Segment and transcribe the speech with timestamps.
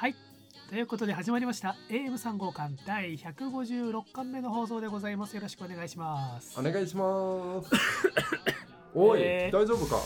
[0.00, 0.14] はい。
[0.70, 1.76] ということで始まりました。
[1.90, 5.36] AM3 号館第156巻目の放送でございます。
[5.36, 6.58] よろしくお願いします。
[6.58, 7.68] お願いします。
[8.96, 9.54] おい、えー。
[9.54, 10.00] 大丈夫か？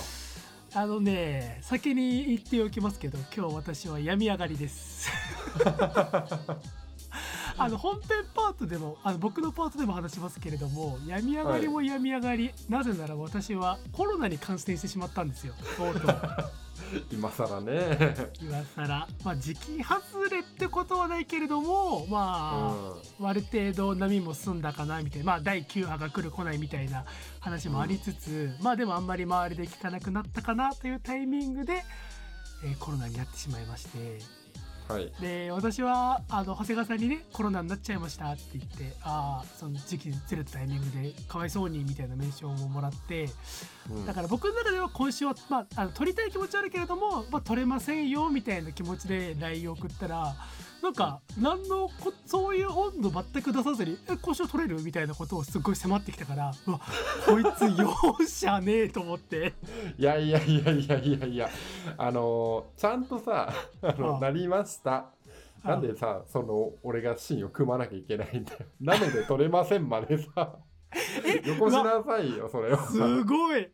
[0.75, 5.13] あのね先に言っておきますけど今日私は病み上がりです。
[7.57, 16.64] あの本編パートでもあの僕のパートでも話しますけれども病み上がりも病み上がり、なぜなら私はコロナに感染してしまったんですよとうとう
[17.11, 18.33] 今更ね。
[18.41, 27.05] 今更まあ時期外れってことはないけれどもまあ、ある程度波も済んだかなみたいなまあ第9波が来る来ないみたいな
[27.41, 31.85] 話もありつつ、まあでもあんまり周りで聞かなくなったかなというタイミングで、
[32.65, 34.44] えーコロナになってしまいましてうん。
[34.89, 35.13] はい。
[35.21, 43.29] で私はあの長谷川さんにねコロナになっちゃいましたって言ってああその時期ずれたタイミングでかわいそうにみたいなメンションをもらって
[43.91, 50.35] うんだから僕の中では今週は、まあ、あの撮りたい気持ちはあるけれども、まあ、撮れませんよみたいな気持ちで LINE を送ったら
[50.85, 56.81] なんか何のこそういう温度全く出さずに「え今週撮れる?」みたいなことをすごい迫ってきたからうわ
[57.25, 57.95] こいつ容
[58.27, 59.55] 赦ねえと思って
[59.97, 61.49] いやいやいやいやいやいや、
[61.97, 65.07] あのーちゃんとさ、あのなりました。
[65.63, 68.59] なんでさ、その俺がシーンを組まなきゃいけないんだよ。
[68.81, 70.57] なので撮れませんまでさ。
[71.45, 72.87] よこしなさいよ、それは。
[72.87, 73.69] すごい。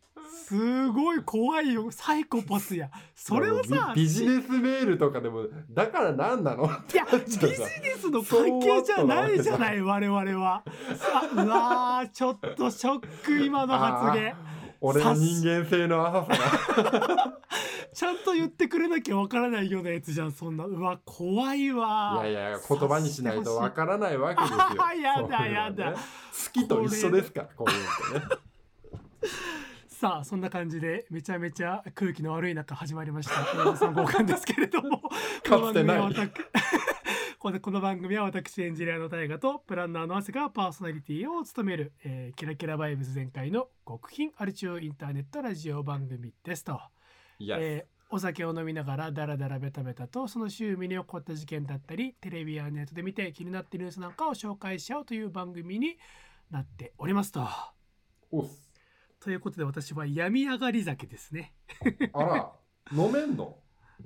[0.47, 1.91] すごい怖いよ。
[1.91, 2.89] サイコパスや。
[3.15, 6.65] それをさビビジネスメールとかでも、だから何なの？
[6.65, 7.55] いやビジネ
[7.97, 10.63] スの関係じゃないじゃない我々は。
[10.95, 14.33] さうわーちょっとショック今の発言
[14.81, 17.37] 俺の人間性の浅さが。
[17.93, 20.65] ちゃんと言ってくれなきゃわからないようなやつじゃんそんな。
[20.65, 22.21] うわ怖いわ。
[22.23, 24.59] いやいや、言葉にしないとわからないわけですよ。
[24.83, 25.93] あやだやだ。
[25.93, 25.97] 好
[26.53, 27.41] きと一緒ですか？
[27.41, 28.41] ら、こういうのってね。
[29.87, 33.33] さあそんな感じでめちゃめちゃ空気の悪い中始まりました。
[33.35, 34.99] 3号館ですけれども。
[35.47, 36.31] この番組は私
[37.41, 46.79] このこの番組は私エンジニアの大河とプランナーの汗がパーソナリティを務める、えーキラキラバイブス全開の極貧アルチューインターネットラジオ番組ですと。
[47.39, 55.97] いや、えーお酒を飲みながらダラダラベタベタとその週身に起こった事件だったりテレビやネットで見て気になっているニュースなんかを紹介しちゃうという番組に
[56.51, 57.47] なっておりますと。
[58.29, 58.69] おっす。
[59.19, 61.55] ということで私は病み上がり酒ですね。
[62.13, 62.51] あら、
[62.91, 63.57] 飲めんの？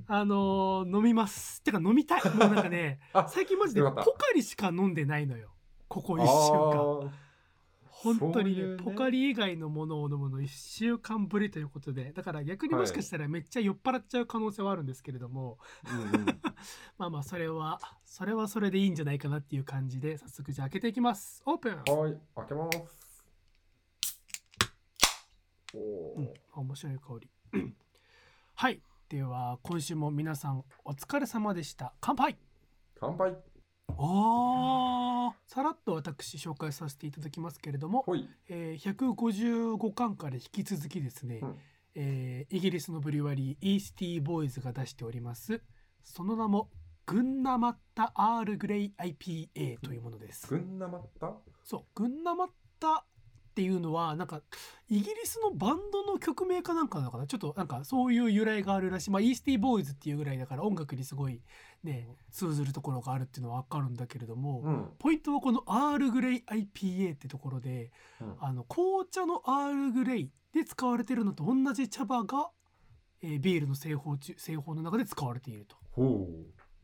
[0.08, 1.62] あのー飲みます。
[1.62, 2.22] てか飲みたい。
[2.36, 4.12] もうなんかねあ最近マジでポよかった。
[4.12, 5.52] カリしか飲んでないのよ。
[5.88, 6.30] ここ1週間。
[6.30, 7.26] あー。
[7.88, 8.84] 本当にねそういうね。
[8.84, 12.12] ポカリ以外のものを飲むの1週間ぶりということで。
[12.12, 15.58] だから逆にもしかしたらめっちゃ酔っ払っちゃう可能性はあるんですけれども、
[15.92, 16.26] うんうん
[17.00, 21.42] まあまあそれはそれはそれでいいんじゃないかなっていう感じで早速じゃあ開けていきます。
[21.46, 23.26] オープン、はい、開けます。
[25.74, 26.26] おうん。
[26.26, 27.30] ー、面白い香り。
[28.56, 28.82] はい
[29.16, 32.36] では今週も皆さんお疲れ様でした乾杯
[33.00, 33.34] 乾杯。
[33.88, 38.28] あーさらっと私紹介させていただきますけれども、ほい。
[38.50, 41.56] えー155巻から引き続きですね、うん
[41.96, 45.62] えーイギリスのブリュワリーイースティーボーイズが出しております
[46.04, 46.70] その名も
[47.06, 50.46] グンナマッタアールグレイ IPA というものです。
[50.48, 51.32] ぐんなまった
[51.64, 52.48] そうグンナマッ
[52.82, 53.06] タ
[53.56, 54.42] っていうのはなんか
[54.90, 57.26] イギリスのバンドの曲名かなんかなのかな？
[57.26, 61.42] ちょっとなんかそういう由来があるらしいまあイースティーボーイズっていうぐらいだから音楽にすごい
[61.82, 64.90] ね通ずるところがあるっていうのは分かるんだけれども、うん。
[65.00, 72.50] ポイントはこのアールグレイ IPA ってところでうんあの紅茶のアールグレイで使われてるのと同じ茶葉が、
[73.22, 75.78] えービールの製法中製法の中で使われていると。
[75.92, 76.28] ほ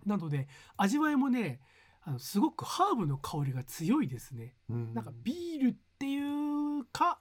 [0.05, 1.59] なので味わいもね
[2.03, 4.55] あのすごくハーブの香りが強いですね。
[4.69, 4.73] う。
[4.73, 6.17] うんなんかビールってい
[6.79, 7.19] うか、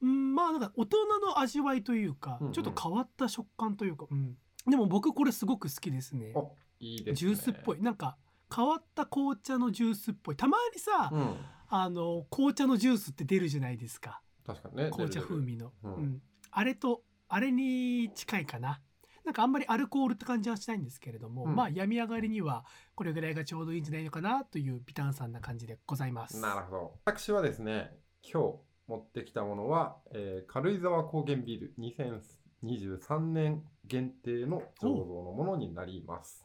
[0.00, 2.52] うん、まあなんか大人の味わいというか、うんうん。
[2.54, 6.32] ちょっと変わった食感というか、うん、でも僕これすごく好きですね。
[6.34, 6.40] あ、
[6.80, 7.14] いいですね。
[7.14, 7.82] ジュースっぽい。
[7.82, 8.16] なんか
[8.54, 10.36] 変わった紅茶のジュースっぽい。
[10.36, 11.36] たまにさ、うん。
[11.68, 14.22] あの紅茶のジュースって出るじゃないですか。
[14.46, 14.90] 確かにね。
[14.90, 15.94] 紅茶風味の、うん。
[15.94, 16.22] うん。
[16.52, 18.80] あれとあれに近いかな。
[19.24, 21.54] なんかあんまりアルコールって感じはしないんですけれども、うん。
[21.56, 22.64] まあ病み上がりには
[22.94, 26.40] これぐらいがちょうどいいんじゃないのかなという微炭酸な感じでございます。
[26.40, 26.94] なるほど。
[27.04, 27.92] 私はですね、
[28.32, 28.58] 今日
[28.88, 36.44] 持ってきたものは、えー軽井沢高原ビール2023年限定の醸造のものになります。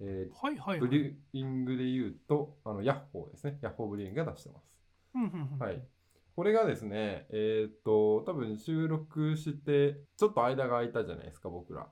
[0.00, 3.58] えはいはいはいーブリューイングで言うと、あのヤッホーですね。
[3.60, 4.72] ヤッホーブリューイングが出してます。
[5.62, 5.82] はい。
[6.34, 11.88] これがですね、えーっと、多分収録して、ちょっと間が空いたじゃないですか、僕ら。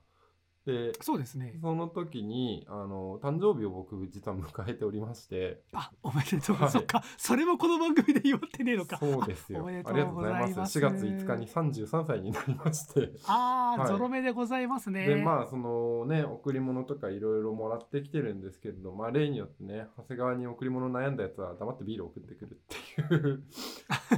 [0.66, 1.58] でそうですね。
[1.62, 5.62] その時にあの誕生日を僕実は迎えておりまして。
[5.72, 6.70] あおめでとう、はい。
[6.70, 7.04] そっか。
[7.16, 8.98] それもこの番組で言ってねえのか。
[8.98, 9.64] そうですよ。
[9.64, 10.54] ありがとうございます。
[10.54, 10.78] ざいます。
[10.78, 13.12] 4月5日に33歳になりまして。
[13.26, 13.88] ああ、はい。
[13.88, 15.06] ゾロ目でございますね。
[15.06, 23.44] でまあそのね贈り物とかいろいろもらってきてるんですけれどまあ例によってね長谷川に贈り物悩んだやつは黙ってビールを送ってくるっていう、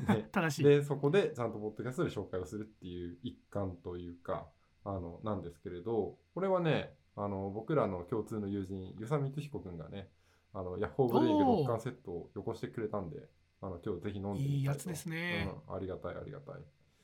[0.08, 0.64] ね、 正しい。
[0.64, 4.48] でそこでちゃんとポッドキャストで紹介をするっていう一環というか
[4.88, 10.08] あのなんですけれどこれはねあの僕らの共通の友人遊佐光彦君がね
[10.54, 13.18] あのヤッホーブルーイングおー6巻セットをよこしてくれたんで
[13.60, 14.54] あの今日ぜひ飲んでみたいと。
[14.54, 15.50] いいやつですね。
[15.68, 16.54] うん、ありがたいありがたい。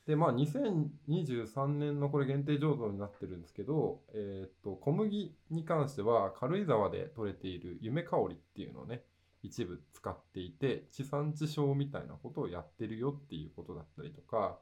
[0.07, 9.03] でまあ2023年のこれ限定醸造になってるんですけど、えーっと小麦に関しては軽井沢で採れている夢香りっていうのをね
[9.43, 14.57] 一部使っていて地産地消みたいなことをやってるよっていうことだったりとか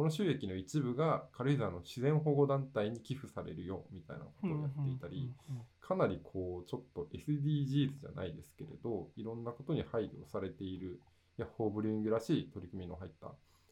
[0.00, 5.30] この収益の一部が軽井沢の自然保護団体に寄付されるよみたいなことをやっていたり、
[5.78, 11.02] かなりこうちょっと SDGs じゃないですけれどいろんなことに配慮されている
[11.36, 13.26] ヤッホーブリューイングらしい取り組みの入った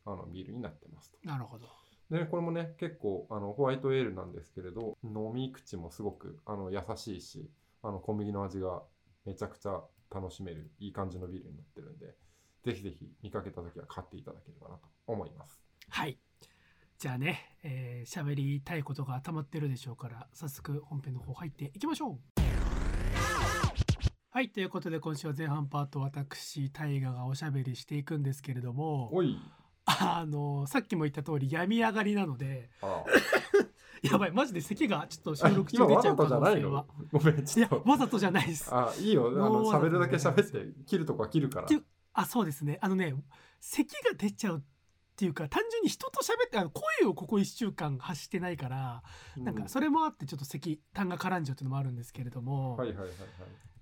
[0.04, 1.16] あのビールになってますと。
[1.26, 1.66] なるほど
[2.10, 7.48] でこれもね結構あのホワイトエールなんですけれど飲み口もすごくあの優しいし
[7.82, 8.82] あの小麦の味が
[9.24, 9.80] めちゃくちゃ
[10.14, 12.14] 楽しめるいい感じのビールになってるんで
[12.64, 15.67] ぜひぜひ見かけた時は買っていただければなと思います。
[15.90, 16.18] はい。
[16.98, 22.40] じゃあね喋、えー、喋りたいことが溜まってるでしょうから早速本編の方入っていきましょう。
[24.30, 29.10] はいということで今週は前半パート私大河がおしゃべりしていくんですけれども
[29.86, 33.04] あのさっきも言った通り病み上がりなのであ
[34.02, 36.86] やばいマジで咳がちょっと収録今中出ちゃう可能性は。
[37.10, 37.82] ごめんいやちょっと。
[37.84, 38.72] わざとじゃないです。
[38.72, 39.28] あいいよ。
[39.28, 41.68] あの喋るだけ喋って切るとこは切るから。
[42.12, 42.78] あそうですね。
[42.80, 43.14] あのね
[43.60, 44.77] 咳が出ちゃうって
[45.24, 49.02] いうか単純に人と喋ってあの声をここ1週間発してないから
[49.36, 53.16] なんかそれもあってちょっと咳痰が絡んじゃうっていうのもあるんですけれども、はいはいはいはい。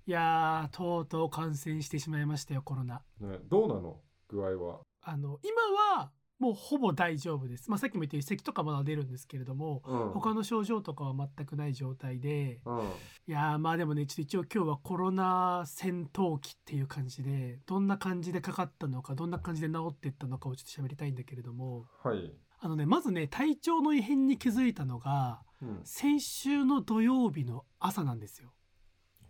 [0.07, 3.01] いやーとうとう感染してしまいましたよコロナ。
[3.19, 3.99] ね、どうなの？
[4.29, 4.79] 具合は。
[5.01, 5.61] あの今
[5.97, 10.09] はもうほぼ大丈夫です、まあ、さっきも言ったように咳とかまだ出るんですけれどもうん。
[10.11, 12.79] 他の症状とかは全くない状態でうん。
[13.27, 22.31] いやーまあでもねちょっと一応今日はコロナ戦闘期っていう感じでどんな感じでかかったのかどんな感じで治っていったのかをちょっと喋りたいんだけれどもはい。
[22.59, 25.81] あのねまずね体調の異変に気づいたのがうん。
[25.83, 28.53] 先週の土曜日の朝なんですよ。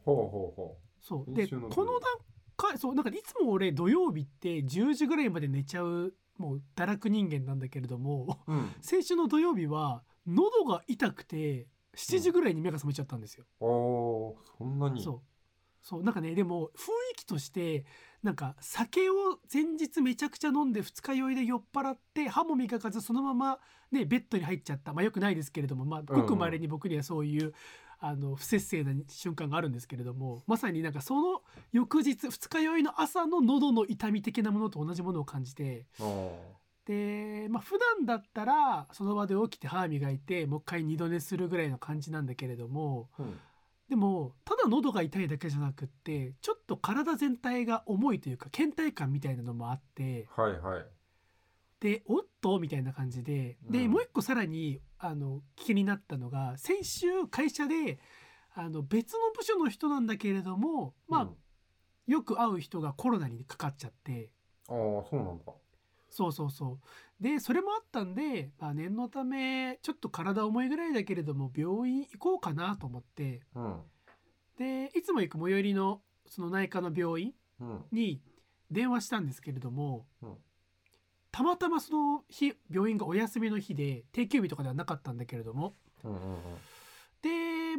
[0.04, 2.02] ほうほうほそうでこの段
[2.58, 8.54] 階そうなんかいつも俺土曜日って10時ぐらいまで寝ちゃうもう堕落人間なんだけれどもう。
[8.54, 8.76] うん。
[8.82, 13.46] 先週の土曜日は喉が痛くて7時ぐらいに目が覚めちゃったんですよ。
[13.60, 15.02] おーそんなに。
[15.02, 15.22] そう
[15.88, 17.86] そうなんかねでも雰囲気として
[18.22, 19.14] なんか酒を
[19.52, 23.60] 前日めちゃくちゃ飲んで二日酔いで酔っ払って歯も磨かずそのまま
[23.90, 27.54] ねベッドに入っちゃったまあよくないですけれどもまあごく稀に僕にはそういう、
[28.00, 31.42] あの不節制な瞬間があるんですけれどもまさになんかその
[31.72, 35.86] 翌日二日酔いの朝の喉の痛み的なものと同じものを感じて
[36.86, 43.40] でまあ普段だったらその場で起きて歯磨いてもう一回二度寝するぐらいの感じなんだけれどもうん。
[43.90, 50.86] でもただ喉が痛いだけじゃなくってちょっと体全体が重いというか倦怠感みたいなのもあってはいはい。
[51.80, 58.00] でおっとみたいな感じでで、うんもう一個さらにあの気になったのが先週会社で
[58.54, 61.36] あの別の部署の人なんだけれどもまあ、うん
[62.08, 64.32] よく会う人がコロナにかかっちゃって
[64.70, 65.52] ああ、そうなんだ。
[66.10, 73.82] そうそうそうでそれもあったんで、まあ、念のためちょっと体重いぐらいだけれども病院行こうかなと思ってうん。
[74.58, 77.86] でいつも行く最寄りのその内科の病院うん。
[77.92, 78.22] に
[78.72, 80.38] 電話したんですけれども、うん
[81.38, 85.76] たまたまその日病院がお休みの日で定休日とかではなかったんだけれども。
[86.04, 86.38] うんうんうん。
[87.22, 87.30] で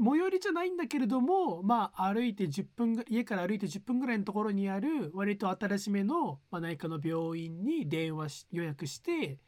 [0.00, 9.38] 最寄りじゃないんだけれどもまあ歩いて10分ぐ家から歩いて10分ぐらいのところにある割と新しめの、まあ、内科の病院に電話し予約して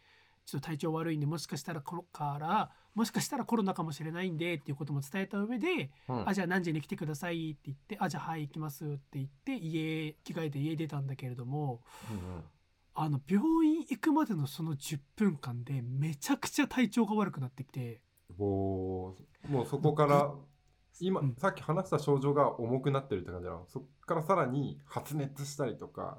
[0.44, 6.28] ちょっと体調悪いんでもしかしたらコロからもしかしたらコロナかもしれないんでっていうことも伝えた上でうん。
[6.28, 11.80] あじゃあ何時に来てくださいって言ってあじゃあはい行きますって言って家着替えて家出たんだけれども。
[12.10, 12.42] うん
[13.02, 18.02] あの病院行くまでのその10分間でめちゃくちゃ体調が悪くなってきて。
[18.28, 18.36] うん。
[18.46, 19.50] おー。
[19.50, 20.30] もうそこから、
[21.00, 21.34] 今、うん。
[21.36, 23.64] さっき話した症状が重くなってるって感じなの？
[23.68, 26.18] そこからさらに発熱したりとか、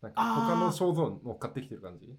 [0.00, 2.16] なんか他の症状に乗っかってきてる感じ？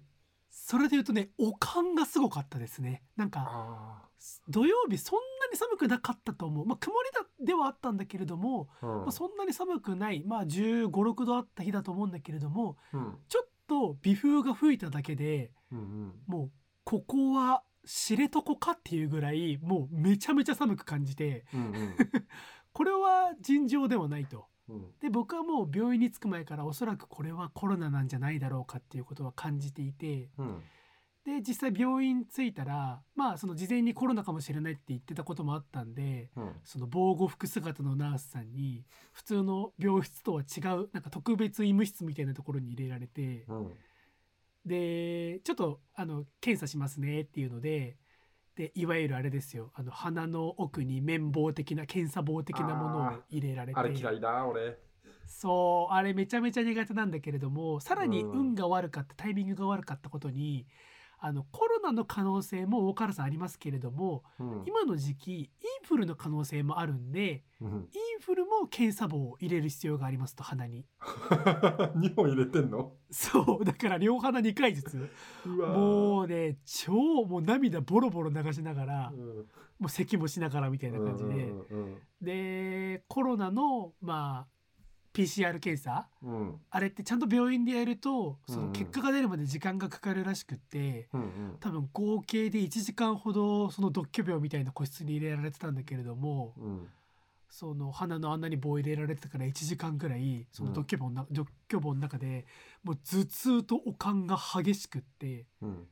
[0.50, 3.02] それで言うとねおかんがすごかったですね。
[3.16, 4.08] なんかあ
[4.48, 6.64] 土曜日そんなに寒くなかったと思う。
[6.64, 8.86] まあ曇りだではあったんだけれども、あ。
[8.86, 9.00] うん。
[9.00, 13.18] まあ、そんなに寒くないまあ1 5 6度あった日だと思うんだけれどもうん。
[13.28, 16.12] ちょっと微風が吹いただけでうんうん。
[16.26, 16.50] もう
[16.84, 21.94] ここは知床かっていうぐらいもうめちゃめちゃ寒く感じてうんうん
[22.72, 24.46] これは尋常ではないと。
[24.68, 30.62] うんで僕はもう病院に着く前からおそらくこれはコロナなんじゃないだろうかっていうことは感じていてうん
[31.26, 36.52] で実際病院着いたらまあその事前にコロナかもしれないって言ってたこともあったんでうん。
[36.64, 43.72] その防護服姿のナースさんに普通の病室とは違うなんか特別医務室みたいなところに入れられてうん。
[44.64, 47.96] でちょっとあの検査しますねっていうので
[48.54, 53.80] でいわゆるあれですよあの鼻の奥に綿棒的な検査棒的なものを入れられて。
[53.80, 54.78] あれ嫌いだ俺。
[55.26, 58.30] そうあれめちゃめちゃ苦手なんだけれどもさらにうん。
[58.30, 60.66] 運が悪かったタイミングが悪かったことに
[61.18, 64.62] あのコロナの可能性も大からさんありますけれどもうん。
[64.66, 65.48] 今の時期イン
[65.86, 67.68] フルの可能性もあるんでうん。
[67.68, 70.84] インフルも検査棒を入れる必要がありますと鼻に。
[71.96, 72.92] 2本入れてんの？
[73.10, 75.10] そうだから両鼻2回ずつ。
[75.46, 79.46] もうね超もう涙ボロボロ流しながらうん。
[79.78, 81.52] もう咳もしながらみたいな感じで。
[82.20, 84.55] でコロナのまあ
[85.16, 86.30] PCR 検査うん。
[86.30, 91.56] うんあれってちゃんと病院でやるとその結果が出るまで時間がかかるらしくってうんうん。
[91.60, 96.88] 多分合計で1時間ほどその独居病みたいな個室に入れられてたんだけれどもうん。
[97.48, 102.44] その鼻の穴に棒入れられてたから1時間ぐらいその独居病のな独居病の中で
[102.82, 105.86] もう頭痛と悪寒が激しくってうん。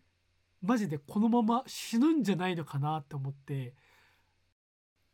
[0.61, 3.75] マジでこのまま死ぬんじゃないのかなって思って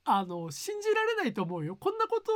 [0.04, 1.76] あの信じられないと思うよ。
[1.76, 2.32] こんなこと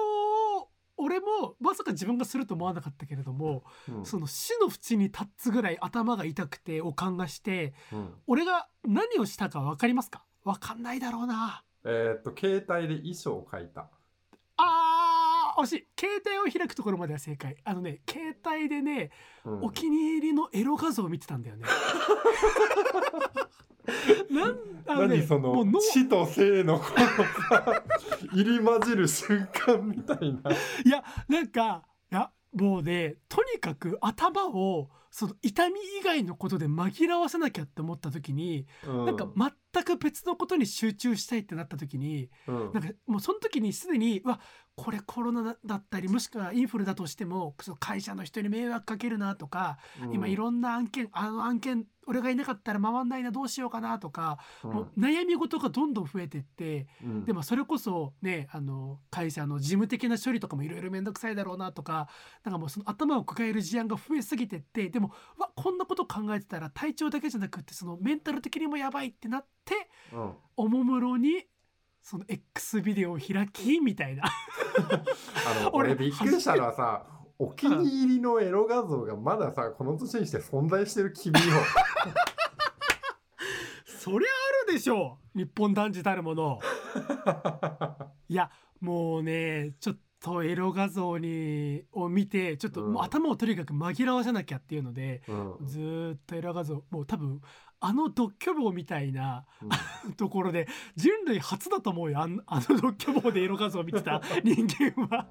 [0.61, 4.05] を俺もまさか自分がすると思わなかったけれどもうん。
[4.07, 8.15] その死の淵に立つぐらい頭が痛くて悪寒がしてうん。
[8.27, 10.25] 俺が何をしたか分かりますか？
[10.45, 11.63] 分かんないだろうな。
[11.85, 13.89] えーっと携帯で衣装を書いた。
[14.57, 15.87] あー惜しい。
[15.99, 17.57] 携帯を開くところまでは正解。
[17.65, 19.11] あのね携帯でね、
[19.45, 19.65] うん。
[19.65, 21.65] お気に入りのエロ画像を見てたんだよね
[24.31, 27.83] なんあのね何そう脳死と生のこのさ
[28.33, 30.51] 入り混じる瞬間みたいな、
[30.85, 39.29] いやなんかいやもうねとにかく頭をその痛み以外のことで紛らわせなきゃって思った時に、うん、なんか
[39.73, 42.73] 全く別のことに集中したいってなった時にうん。
[42.73, 44.41] なんかもうその時にすでにうわ
[44.77, 49.79] これコロナだったりもしくはインフルだとしても会社の人に迷惑かけるなとか、
[50.13, 54.71] 今いろんな案件あの案件俺がいなかったら回んないなどうしようかなとか、うん。
[54.73, 57.25] もう悩み事がどんどん増えてってうん。
[57.25, 62.09] でもそれこそねあの会社の事務的な処理とかもいろいろ面倒くさいだろうなとか
[62.45, 70.33] なんかもうその頭を抱える事案が増えすぎてってでもうわこんなこと考えてたら体調だけじゃなくってそのメンタル的にもやばいってなってうん。
[70.57, 71.47] おもむろに
[72.05, 74.25] その X ビデオを開きみたいな。
[74.25, 74.29] あ
[75.65, 77.07] の 俺俺びっくりしたのはさ
[77.39, 81.41] お気に入りのエロ画像がまださこの年にして存在してる君を
[83.87, 84.29] そりゃ
[84.67, 86.59] あるでしょう日本男児たるもの。
[88.29, 92.93] いやもうねちょっとエロ画像にを見てちょっとうん。
[92.93, 95.67] もう頭をとにかく紛らわせなきゃっていうので、うん。
[95.67, 97.41] ずーっとエロ画像もう多分
[97.85, 99.45] あの独居房みたいな
[100.17, 105.27] ところで人類初だと思うよあんあの独居房でエロ画像を見てた 人間は。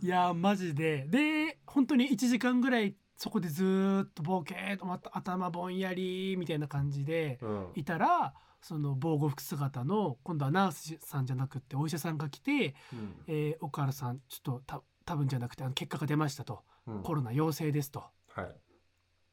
[0.00, 1.06] いやマジで。
[1.06, 7.66] で本当に1時間ぐらいそこでずーっとボケーっとまた頭ぼんやりみたいな感じでうん。
[7.74, 8.32] いたら
[8.62, 16.64] その防護服姿の今度はナースさんじゃなくってお医者さんが来てうん「えー、岡原さんちょっとた多分じゃなくてあの結果が出ました」と。
[16.86, 18.06] うん「コロナ陽性です」と。
[18.30, 18.67] はい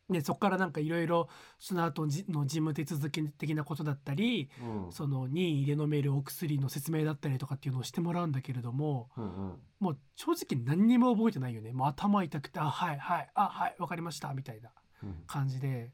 [0.10, 4.50] でそこからなんかいろいろその後じの事務手続き的なことだったり
[4.86, 4.92] うん。
[4.92, 9.60] その任意で飲めるお薬の説明だったりとかっていうのをしてもらうんだけれどもうんうん。
[9.80, 11.74] もう正直何にも覚えてないよね。
[11.74, 14.72] もう頭痛くて「あはいはいあはいわかりました」みたいな
[15.04, 15.24] うん。
[15.28, 15.92] 感じで。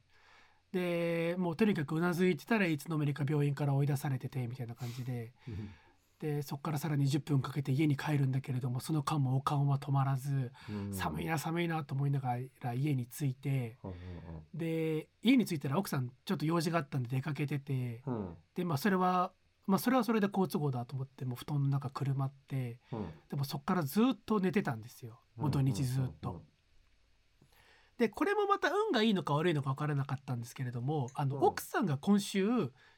[0.73, 5.33] でもうとにかくうなずいてたらいつの間にか病院から追い出されててみたいな感じで
[6.21, 10.93] でそこからさらに10分かけて家に帰るんだけれどもその間もおかんは止まらずうん。
[10.93, 13.77] 寒いな寒いなと思いながら家に着いて。
[13.83, 13.91] うん
[14.53, 18.03] で家に着いたら奥さんちょっと用事があったんで出かけてて
[18.53, 19.31] でまあそれは
[19.65, 23.05] まあそれはそれで好都合だと思ってもう布団の中くるまってうん。
[23.29, 25.19] でもそっからずっと寝てたんですよ。
[25.37, 26.41] もう土日ずっと。
[28.01, 31.43] でこれもまた運がいいのか悪いのか分からなかったんですけれどもあの、うん。
[31.43, 32.47] 奥さんが今週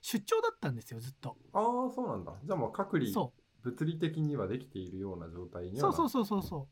[0.02, 1.36] 出張だったんですよずっと。
[1.52, 2.32] ああそうなんだ。
[2.42, 3.34] じゃあもう隔離そ
[3.64, 6.68] 物理的にはできているような状態うにはそうそうそうそうそう。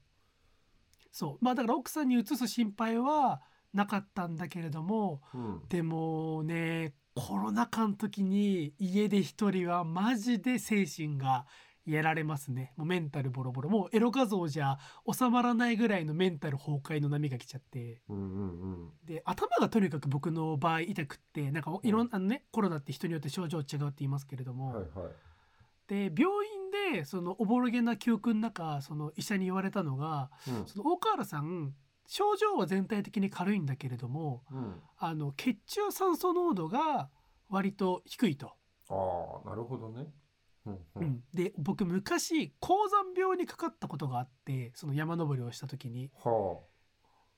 [1.11, 1.43] そう。
[1.43, 3.41] まあだから奥さんに移す心配は
[3.73, 11.45] なかったんだけれどもう、うん、でもねコロナ禍の時に家で一人はマジで精神が
[11.85, 12.73] やられますね。
[12.77, 13.69] もうメンタルボロボロ。
[13.69, 14.77] もうエロ画像じゃ
[15.11, 18.01] 収まらないぐらいのメンタル崩壊の波が来ちゃって。
[18.07, 18.89] うんうんうん。
[19.05, 24.87] で頭がとにかく僕の場合痛くってなんかいろんな、ねコロナって人によって症状違うって言いますけれども、はいはい。
[25.87, 26.31] で病
[26.93, 30.67] 院でそのおぼろげな記憶の中その医者に言われたのがうん。
[30.67, 31.73] その大河原さん
[32.05, 34.75] 症状は全体的に軽いんだけれどもうん。
[34.97, 37.09] あの血中酸素濃度が
[37.49, 38.53] 割と低いと。
[38.89, 40.05] ああなるほどね
[40.65, 46.11] うんで僕昔高山病にかかったことがあってその山登りをした時に。
[46.23, 46.59] は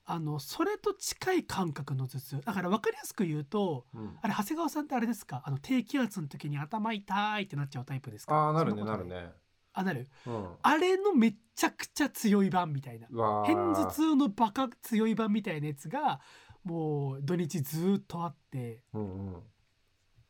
[0.06, 0.18] あ。
[0.18, 2.40] のそれと近い感覚の頭痛。
[2.42, 5.42] だから分かりやすく言うとあ、うん、あれ長谷川さんってあれですか？
[5.46, 8.34] あの低気圧の時に頭痛いってなっちゃうタイプですか？
[8.34, 9.30] ああなるねなるね。
[9.72, 10.08] あなる。
[10.26, 10.48] うん。
[10.60, 13.08] あれのめっちゃくちゃ強い版みたいな。
[13.10, 13.46] うわー。
[13.46, 16.20] 片頭痛のバカ強い版みたいなやつが
[16.64, 18.84] もう土日ずーっとあって。
[18.92, 19.42] うんうん。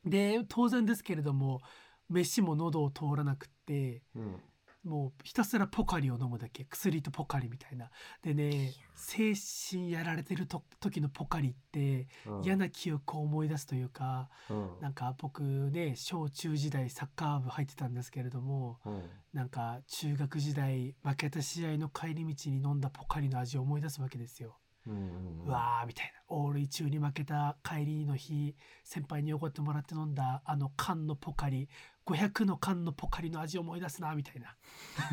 [0.07, 1.61] で当然ですけれども
[2.09, 4.41] 飯も喉を通らなくってうん。
[4.85, 6.67] もうひたすらポカリを飲むだけ。
[6.67, 7.91] 薬とポカリみたいな。
[8.23, 12.45] でね精神やられてると時のポカリってうん。
[12.45, 14.69] 嫌な記憶を思い出すというかうん。
[14.81, 19.03] なんか僕ね小中時代サッカー部入ってたんですけれどもうん。
[19.33, 24.59] なんか中学時代負けた試合の帰り道に飲んだポカリの味を思い出すわけですよ。
[24.87, 26.13] うわーみたいな。
[26.29, 31.71] オールイ中に負けた帰りの日先輩におごってもらって飲んだあの缶のポカリ
[32.07, 34.57] 500の缶のポカリの味を思い出すなみたいな。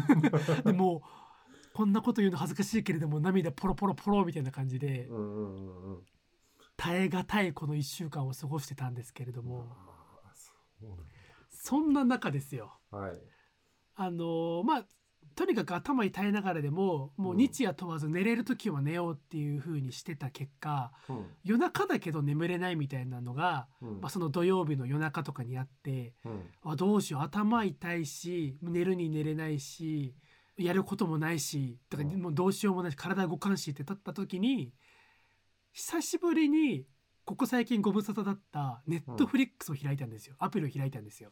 [0.64, 1.02] でもう
[1.74, 5.08] こんなこと言うの恥ずかしいけれども涙ポロポロポロみたいな感じで
[6.76, 9.76] 耐え難いこの1週間を過ごしてたんですけれども。
[11.50, 12.80] そんな中ですよ。
[12.92, 13.18] だはい。
[13.96, 14.86] あのーまあ
[15.36, 21.26] とにかく頭痛いながらでももう日夜問わず寝れる時は寝ようっていう風にしてた結果うん。
[21.44, 24.02] 夜中だけど眠れないみたいなのが、うん。
[24.02, 26.42] まあ、その土曜日の夜中とかにあってうん。
[26.64, 30.16] あどうしよう頭痛いし寝るに寝れないし
[30.58, 32.22] やることもないしとかうん。
[32.22, 34.74] もうどうしようもないし体動かんしって立った時に
[35.72, 36.86] 久しぶりに
[37.24, 41.32] ここ最近ご無沙汰だったネットフリックスを開いたんですよ、アプリを開いたんですよ。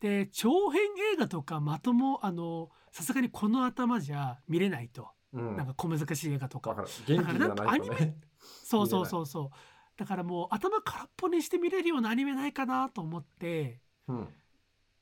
[0.00, 0.82] で長編
[1.14, 5.56] 映画とかまともあのさすがにこの頭じゃ見れないと、うん。
[5.56, 6.70] なんか小難しい映画とか。
[6.70, 6.88] わかる。
[7.06, 8.16] 元気じゃないとね。
[8.38, 9.98] そうそうそうそう。
[9.98, 14.28] だからもう頭空っぽにして見れるようなアニメないかなと思ってうん。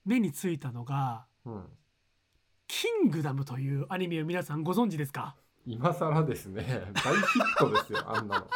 [0.07, 1.65] 目についたのがうん
[2.69, 5.37] 「キングダム」というアニメを皆さんご存知ですか？
[5.67, 6.63] 今更ですね。
[6.95, 8.49] 大ヒットですよ あんなの。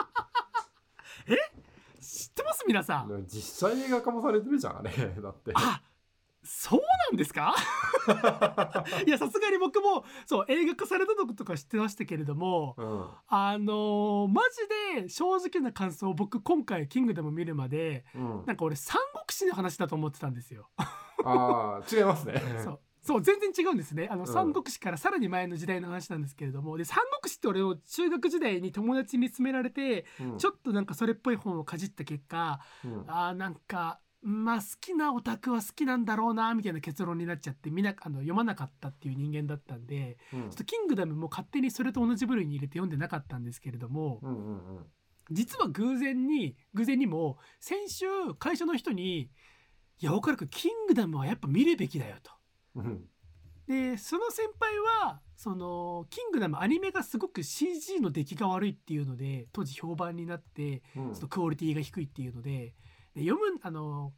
[2.00, 2.64] 知ってます？
[2.66, 3.24] 皆さん。
[3.26, 4.90] 実写映画化もされてるじゃんあれ。
[4.90, 5.53] だって。
[5.55, 5.83] あ
[6.42, 7.55] そうなんですか？
[9.07, 13.07] いやさすがに僕もそう映画化されたのとか知ってましたけれどもうん。
[13.29, 14.42] あのーマ
[14.94, 18.44] ジで正直な感想僕今回「キングダム」見るまでうん。
[18.46, 20.68] なんか俺三国志の話だと思ってたんですよ。
[21.24, 22.35] ああ違いますね。
[22.64, 22.81] そう。
[23.03, 24.09] そう全然違うんですね。
[24.11, 24.26] あの、うん。
[24.26, 30.38] 三国志からさらに前の時代の話なんですけれどもで三国志って俺を中学時代に友達に勧められて、うん。
[30.38, 33.05] ちょっとなんかそれっぽい本をかじった結果うん。
[33.09, 40.40] あーなんかまあ好きなオタクは好きなんだろうなみたいな結論になっちゃってみんなあの読まなかったっていう人間だったんでうん。
[40.42, 44.87] ちょっと「キングダム」も勝手にそれと同じ部類に入れて読んでなかったんですけれども、うんうんうん。
[45.30, 48.06] 実は偶然に偶然にも先週
[48.38, 49.30] 会社の人に
[50.00, 52.33] 「いや岡田君キングダムはやっぱ見るべきだよ」と。
[52.74, 53.09] うん。
[53.66, 61.12] でその先輩はその「キングダム」アニメがすごく CG の出来が悪いっていうので当時評判になってうん。
[61.12, 62.74] ちょっとクオリティが低いっていうのでで
[63.14, 64.12] 読むあの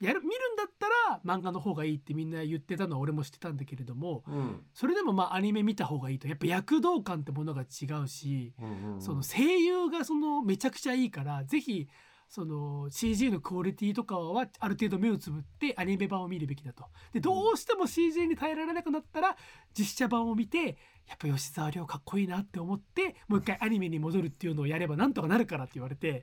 [0.00, 4.62] やる見るんだったら漫画の方がいいってみんな言ってたのは俺も知ってたんだけれどもうん。
[4.74, 6.28] それでもまあアニメ見た方がいいと。
[6.28, 9.00] やっぱ躍動感ってものが違うしうんうん。
[9.00, 11.88] その声優がそのめちゃくちゃいいからぜひ
[12.28, 16.86] その CG のクオリティとかはある程度目をつぶってアニメ版を見るべきだと。
[17.12, 19.36] でどうしても CG に耐えられなくなったら
[19.78, 26.20] 実写版を見てやっぱ吉沢亮かっこいいなって思ってもう一回アニメに戻るっていうのをやればなんとかなるからって言われて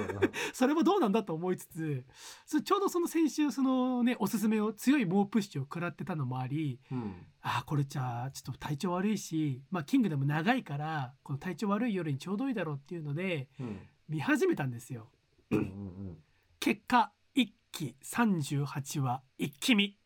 [0.54, 2.04] それもどうなんだと思いつつ
[2.46, 7.26] そちょうどその先週そのねおすすめを強い猛プッシュを食らってたのもありうん。
[7.42, 13.80] あーこれじゃあちょっと体調悪いしまあキングダム長いからこの体調悪い夜にちょうどいいだろうっていうのでうん。
[14.08, 15.08] 見始めたんですよ。
[15.14, 15.21] うん
[15.56, 16.18] うん。
[16.60, 19.98] 結果1期38話一気見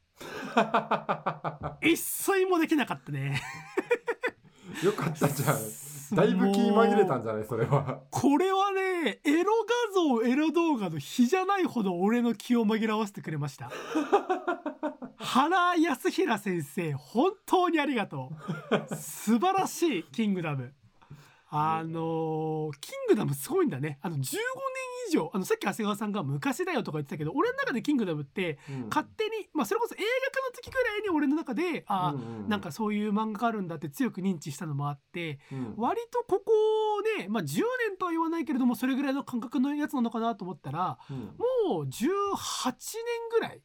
[1.83, 3.41] 一睡もできなかったね
[4.83, 5.57] よかったじゃん。
[6.17, 7.23] だいぶ気紛れたん。
[7.23, 9.53] じゃないそれはこれはねエロ
[9.93, 13.71] 画像エロ動画の比じゃないほど俺の気を紛らわせてくれました
[15.17, 18.31] 原康平先生本当にありがと
[18.91, 20.73] う素晴らしいキングダム
[21.49, 23.99] あのーキングダムすごいんだね。
[24.03, 24.25] あの15年
[25.09, 28.87] 以上あのさっき長谷川さんが昔だよとか言ってたけど俺の中でキングダムってうん。
[28.89, 35.75] 勝手に、まあ、それこそ映画化の時ぐらいに俺の中であー、うんうんなんかそういう漫画があるんだって強く認知したのもあってうん。
[35.77, 36.53] 割とここ
[37.19, 41.17] ね、まあ、10年とは言わないけれどもそれぐらいの感覚のやつなのかなと思ったらうん。
[41.17, 43.63] もう18年ぐらい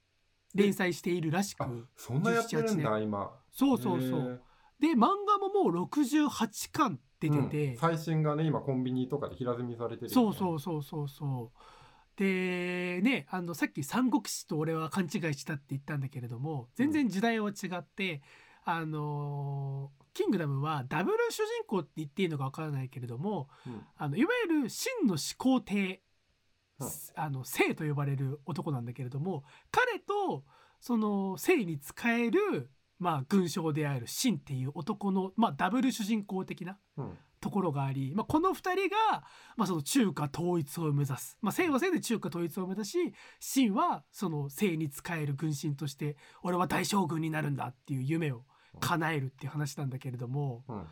[0.54, 3.32] 連載しているらしくあそんなやってるん17だ今。
[3.52, 4.42] そうそうそう。
[4.80, 7.78] で漫画ももう68巻出てて、うん。
[7.78, 11.58] 最新がね今コンビニとかで平積みされてるよね、そうそうそうそうそう。
[12.18, 18.22] でねあのさっき三国志と俺は勘違いしたって言ったんだけれども全然時代は違って、
[18.66, 23.82] あのーキングダムはダブル主人公って言っていいのかわからないけれどもうん。
[23.98, 26.02] あのいわゆる真の始皇帝、
[26.80, 26.90] うん。
[27.16, 30.44] あの聖と呼ばれる男なんだけれども彼と
[30.82, 32.70] その聖に仕える、
[33.02, 37.18] まあ、軍将である真っていう男の、まあ、ダブル主人公的なうん。
[37.42, 38.68] ところがあり、まあ、この2人
[39.10, 39.24] が、
[39.58, 48.44] まあ、その中華統一を目指す、まあ、聖は聖で中華統一を目指し秦はその聖に仕える軍神として俺は大将軍になるんだっていう夢を
[48.80, 50.84] 叶えるっていう話なんだけれどもうん。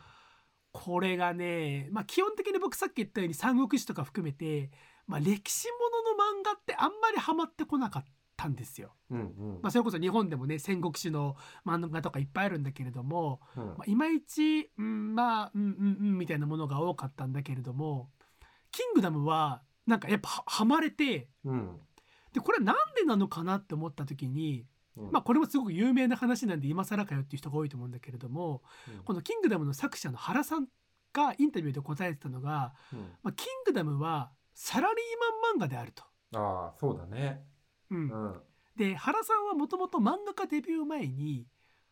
[0.72, 4.72] これがね、まあ、基本的に僕さっき言ったように三国志とか含めて、
[5.06, 5.76] まあ、歴史も
[6.18, 8.10] のの漫画ってあんまりハマってこなかった
[8.46, 8.94] んですよ。
[9.10, 9.58] うんうん。
[9.62, 13.64] まあ、それこそ日本でもね戦国史の漫画とかいっぱいあるんだけれども、うん。
[13.66, 18.10] まあ、いまいち、うん、まあうんうんうんみたいなものが多かったんだけれども
[18.70, 21.80] キングダムはなんかやっぱははまれてうん。
[22.32, 25.10] でこれはなんでなのかなって思った時に、うん。
[25.10, 29.04] まあこれもすごく有名な話なんで今更かよっていう人が多いと思うんだけれどもうん。
[29.04, 30.66] この「キングダム」の作者の原さん
[31.12, 33.00] がインタビューで答えてたのが、うん。
[33.22, 34.96] まあ、キングダムはサラリー
[35.42, 36.04] マン漫画であると。
[36.32, 37.42] ああそうだね
[37.90, 37.98] うん。
[37.98, 38.40] うん。
[38.76, 41.46] で原さんはもともと漫画家デビュー前に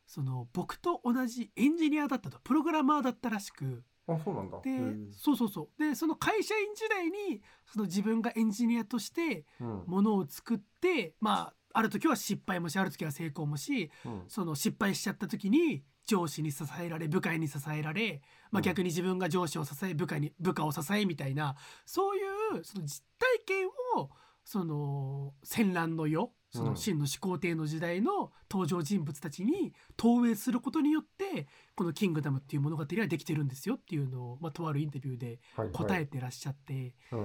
[0.06, 4.58] その僕と同じエンジニアだったとプログラマーだったらしくあそうなんだ。
[4.62, 5.82] でそうそうそう。
[5.82, 9.82] でその会社員時代にその自分がエンジニアとしてうん。
[9.86, 14.22] ものを作ってまあある時は失敗もしある時は成功もしうん。
[14.28, 18.62] その失敗しちゃった時に上司に支えられ部下に支えられ、まあ、うん。
[18.62, 22.20] 逆に自分が上司を支え部下に部下を支えみたいなそうい
[22.60, 24.08] うその実体験を
[24.50, 35.74] その戦乱の世その真の始皇帝の時代の登場人物たちに投影することによってこの「キングダム」っていう物語はできてるんですよっていうのを、まあ、とあるインタビューではいはい。
[35.74, 37.16] 答えてらっしゃって、う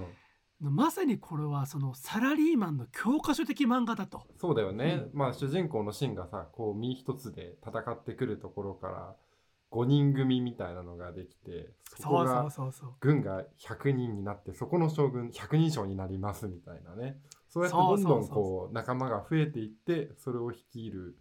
[0.66, 0.76] ん。
[0.76, 4.24] まさにこれはそのサラリーマンの教科書的漫画だと。
[4.38, 9.16] そうだよね、まあ主人公のシンがさこう身一つで戦ってくるところから
[9.74, 12.48] 5人組みたいなのができてそこが。
[13.00, 17.18] 軍が100人になってそこの将軍100人将になりますみたいなね。
[17.50, 18.74] そうやってどんどんこう。
[18.74, 21.18] 仲間が増えていってそれを率いる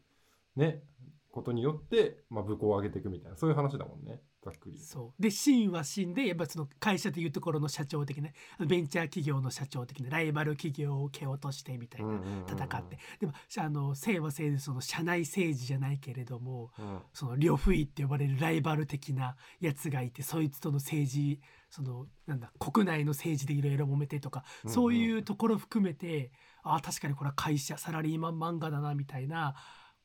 [0.57, 0.83] ね
[1.31, 5.23] ことによって、まあ、武功を上げていくみたいなそういう話だもんねざっくりそう。
[5.23, 8.31] でシンはシンでやっぱその会社というところの社長的な
[8.67, 16.93] ベンチャー企業の社長的なライバル企業を蹴落としてみたいな戦って、でもあの姓は姓でその社内政治じゃないけれどもうん。
[16.95, 24.75] うんその呂不韋って呼ばれるライバル的なやつがいてそいつとの政治そのなんだ国内の政治でいろいろ揉めてとか、うんうん。
[24.75, 29.55] そういうところ含めてあ確かにこれは会社サラリーマン漫画だなみたいな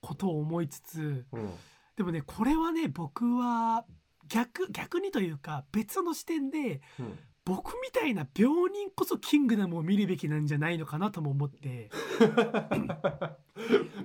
[0.01, 1.49] ことを思いつつうん。
[1.95, 3.85] でもねこれはね僕は
[4.27, 7.19] 逆逆にというか別の視点でうん。
[7.47, 11.89] 僕みたいな病人こそキングダムを見るべきなんじゃないのかなとも思って。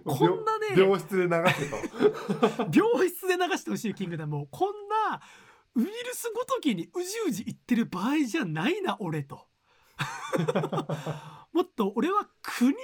[0.05, 1.77] こんなね病病室で流せと。
[2.73, 4.47] 病室で流してほしいキングダムを。
[4.47, 5.21] こんな
[5.75, 9.49] ウイルスごときにうじうじ言ってる場合じゃないな俺と。
[11.53, 12.77] もっと俺は国を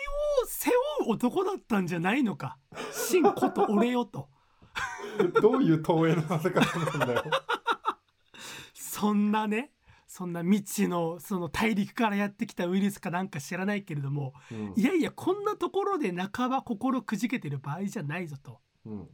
[0.46, 0.72] 背
[1.02, 2.58] 負う男だったんじゃないのか。
[2.90, 4.28] 信こと俺よと。
[5.40, 7.24] どういう投影のさせ方なんだよ。
[8.74, 9.72] そんなね
[10.06, 14.72] そんな未知のその大陸からやってきたウイルスかなんか知らないけれどもうん。
[14.76, 18.60] いやいやこんなところで半ば心くじけてる場合じゃないぞと。
[18.86, 19.08] うん。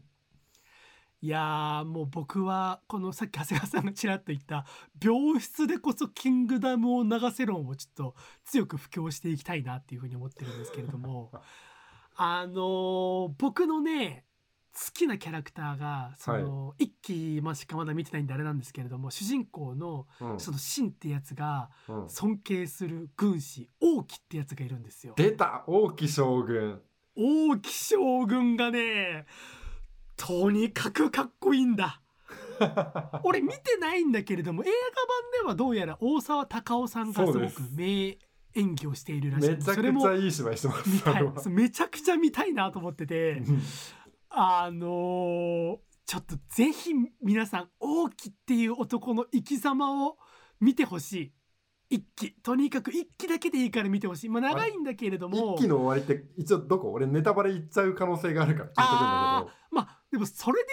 [1.21, 4.67] いやーもう僕はこのさっき長谷川さんがちらっと言った
[5.03, 8.14] 病室でこそキングダムを流せ論をちょっと
[8.45, 11.33] 強く布教していきたいなっていうふうに思ってるんですけれども。
[12.17, 14.23] あのー僕のね
[14.74, 20.40] 好きなキャラクターがその、一期ましかまだ見てないんであれなんですけれども主人公のうん。
[20.40, 22.10] そのシンってやつがうん。
[22.10, 25.14] 尊敬する軍師王毅ってやつがいるんですよ。
[25.16, 25.64] 出た！
[25.66, 26.82] 王毅将軍。
[27.16, 29.26] 王毅将軍がね
[30.16, 32.00] とにかくかっこいいんだ。
[33.22, 37.32] 俺見てないんだけれども映画版ではどうやら大沢たかおさんがす。
[37.32, 38.18] ごく名
[38.56, 41.48] 演技をしているらしいめちゃくちゃいい芝居してます。
[41.48, 43.42] めちゃくちゃ見たいなと思ってて
[44.37, 46.90] あのーちょっとぜひ
[47.23, 50.18] 皆さん王毅っていう男の生き様を
[50.61, 51.33] 見てほしい。
[51.90, 54.29] 一期とにかく一期だけでいいから見てほしい。
[54.29, 55.55] まあ長いんだけれども。
[55.57, 60.68] 一期の終わりって一応どこ俺ネタバレ言っちゃう可能性があるから聞いとくんだまあでもそれで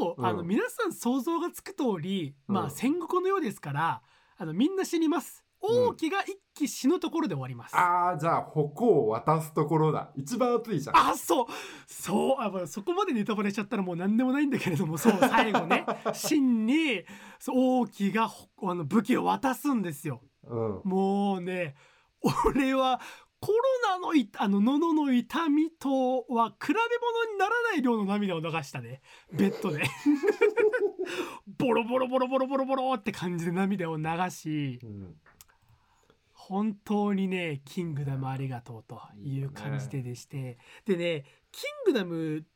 [0.00, 4.02] 言うと、うん、あの皆さん想像がつく通り、まあ戦国のようですから
[4.36, 10.10] あのみんな死にます王毅が一気死ぬところで終わります、うん、ああじゃあ矛を渡すところだ。
[10.16, 10.96] 一番熱いじゃん。
[10.96, 11.46] あそう。
[11.86, 15.84] そうあそこまでネタバレしちゃったらもう何でもないんだけれどもそう最後ね。
[16.14, 17.04] 真に
[17.48, 18.30] 王毅が
[18.62, 21.76] あの武器を渡すんですよ、うん、もうね
[22.52, 23.00] 俺は
[23.40, 29.00] コロナのいあの喉の痛みとは比べ物にならない量の涙を流したね。
[29.32, 29.84] ベッドで。
[31.58, 35.14] ボロボロボロボロボロボロって感じで涙を流し、うん
[36.48, 42.46] 本当にね、キングダムありがとうという感じででして、ね、でね、キングダム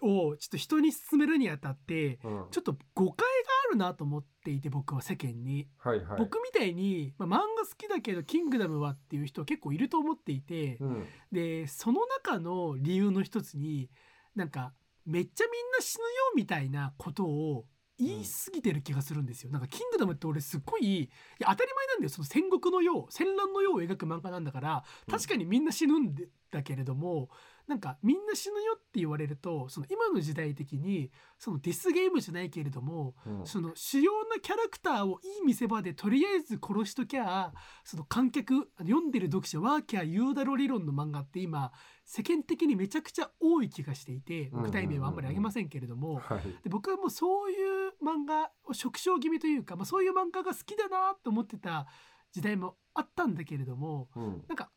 [0.00, 3.26] をちょっと人に勧めるにあたって、うん、ちょっと誤解が
[3.68, 13.90] あるなと思っていて僕は世間に、はいはい、僕みたいに、まあ、漫画好きだけどキングダムはっていう人結構いると思っていて、うん、でその中の理由の一つに
[14.34, 14.72] なんか
[15.04, 17.66] めっちゃみんな死ぬよみたいなことを
[18.06, 19.50] 言い過ぎてる気がするんですよ。
[19.50, 22.08] なんか、キングダムって俺すっごい、いや、当たり前なんだよ。
[22.08, 26.14] その戦国の世、戦乱の世を描く漫画なんだから、確かにみんな死ぬん
[26.50, 27.30] だけれども、
[27.66, 37.52] なんかみんな死ぬよって言われるとその今の時代的にそのディスゲームじゃないけれども、うん、その主要なキャラクターをいい見せ場でとりあえず殺しときゃ
[37.84, 41.72] その観客読んでる読者ワーキャー言うだろ理論の漫画って今
[42.04, 46.20] 世間的にめちゃくちゃ多い気がしていて具体名はあんまりあげませんけれども、
[46.64, 47.54] で僕はもうそうい
[47.88, 51.86] う漫画を縮小気味というか、まあ、そういう漫画が好きだなと思ってた
[52.32, 54.70] 時代もあったんだけれども、うん、なんか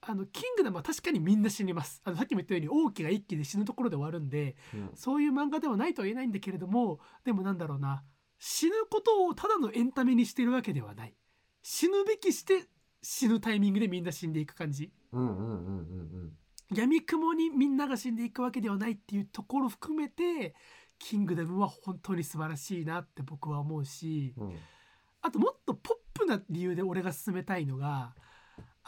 [0.00, 2.00] あのキングダムは確かにみんな死にます。
[2.04, 8.04] あのさっきも言ったように王毅が一気で死ぬところで終わるんで、うん、そういう漫画ではないとは言えないんだけれどもでもなんだろうな
[8.38, 11.14] 死ぬことをただのエンタメにしてるわけではない。
[11.62, 12.68] 死ぬべきして
[13.02, 14.92] 死ぬタイミングでみんな死んでいく感じ。
[16.74, 20.54] 闇雲にみんなが死んでいくわけではないっていうところ含めて
[20.98, 24.56] キングダムは本当に素晴らしいなって僕は思うし、うん、
[25.22, 28.14] あともっとポップな理由で俺が勧めたいのが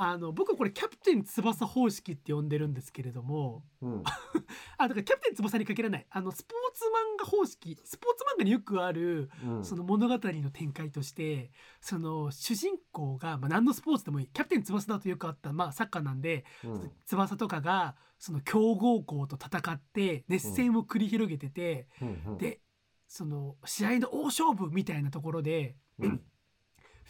[0.02, 4.02] あの僕これキャプテン翼方式って呼んでるんですけれども、うん、
[4.78, 6.06] あだからキャプテン翼に限らない。
[6.08, 11.50] あのスポーツ漫画方式スポーツ漫画によくある、うん、その物語の展開として
[11.82, 14.28] その主人公が、まあ、何のスポーツでもいい。
[14.28, 21.88] キャプテン翼だとよくあった、まあ、サッカーなんで、うん、翼とかがその強豪校と戦って熱戦を繰り広げてて、
[22.38, 22.62] で
[23.06, 25.76] その試合の大勝負みたいなところで、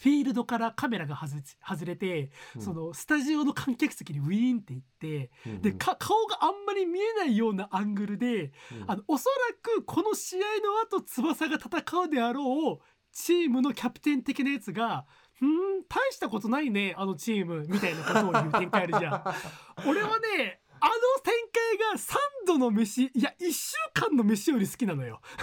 [0.01, 5.95] フィールドからカメラが外れて、うん、そのスタジオの観客席にウィーンって行って、うん、で顔
[6.27, 15.05] があんまり見えないようなアングルで、うん、あのおそらくこの試合の後翼が戦うであろうチームのキャプテン的なやつが
[15.43, 19.25] 「うん大したことないねあのチーム」みたいなことを言う展開あるじゃん。
[19.87, 22.17] 俺はねあの展開が3
[22.47, 25.21] 度の飯いや1週間の飯より好きなのよ。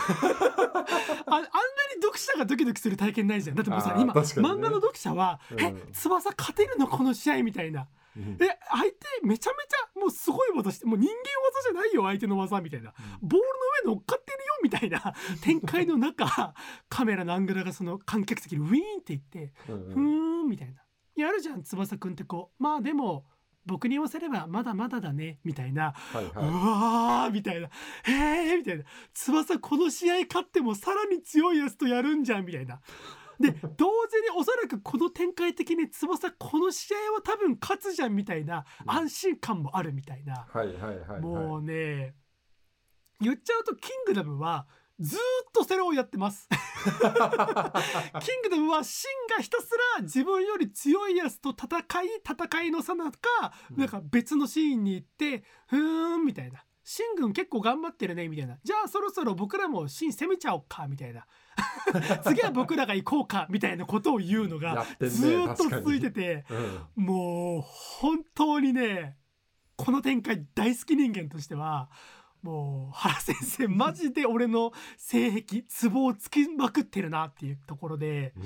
[1.25, 3.55] ああんなに読者がドキドキする体験ないじゃん。
[3.55, 7.87] だってもうさ今、ね、漫画の読者は「うん、え翼勝てるのこの試合」みたいな。
[8.15, 13.45] うん、え相手めちゃめちゃもうすごい技してもう人間技じゃないよ相手の技みたいな、うん、ボール
[13.85, 15.13] の上乗っかってるよみたいな。
[15.43, 16.55] 展開の中
[16.89, 20.81] カメラのアングルがその観客席にウィーンっていって「うん、ふーん」みたいな。
[21.15, 22.63] やるじゃん翼くんってこう。
[22.63, 23.25] まあでも
[23.67, 27.67] 僕に言わせればまだまだだねみたいな、はいはい、うわーみたいな。
[27.67, 28.83] へえみたいな。
[29.13, 32.79] 翼この試合勝ってもさらに強いやつとやるんじゃんみたいな。
[33.39, 40.47] で同時におそらくこの展開的に翼この試合は多分勝つじゃんみたいな安心感もあるみたいな、
[41.21, 42.15] もうね
[43.21, 44.65] 言っちゃうと「キングダム」は
[44.99, 45.19] ずっ
[45.53, 46.47] とそれをやってます。
[46.53, 56.63] キングダムはシンがひたすら自分より強いやつと戦い戦いのさなか、なんか別のシーンに行ってふーんみたいな。
[56.83, 58.57] シン軍結構頑張ってるねみたいな。
[58.63, 61.27] じゃあそろそろ僕らもシン攻めちゃおうかみたいな。
[62.23, 66.45] 次は僕らが行こうかみたいなことを言うのがずっと続いてて、
[66.95, 69.17] うん、もう本当にね
[69.75, 71.89] この展開大好き人間としては
[72.41, 78.43] もう原先生マジで俺の性癖ツボをつきまくってるなっていうところで、うん、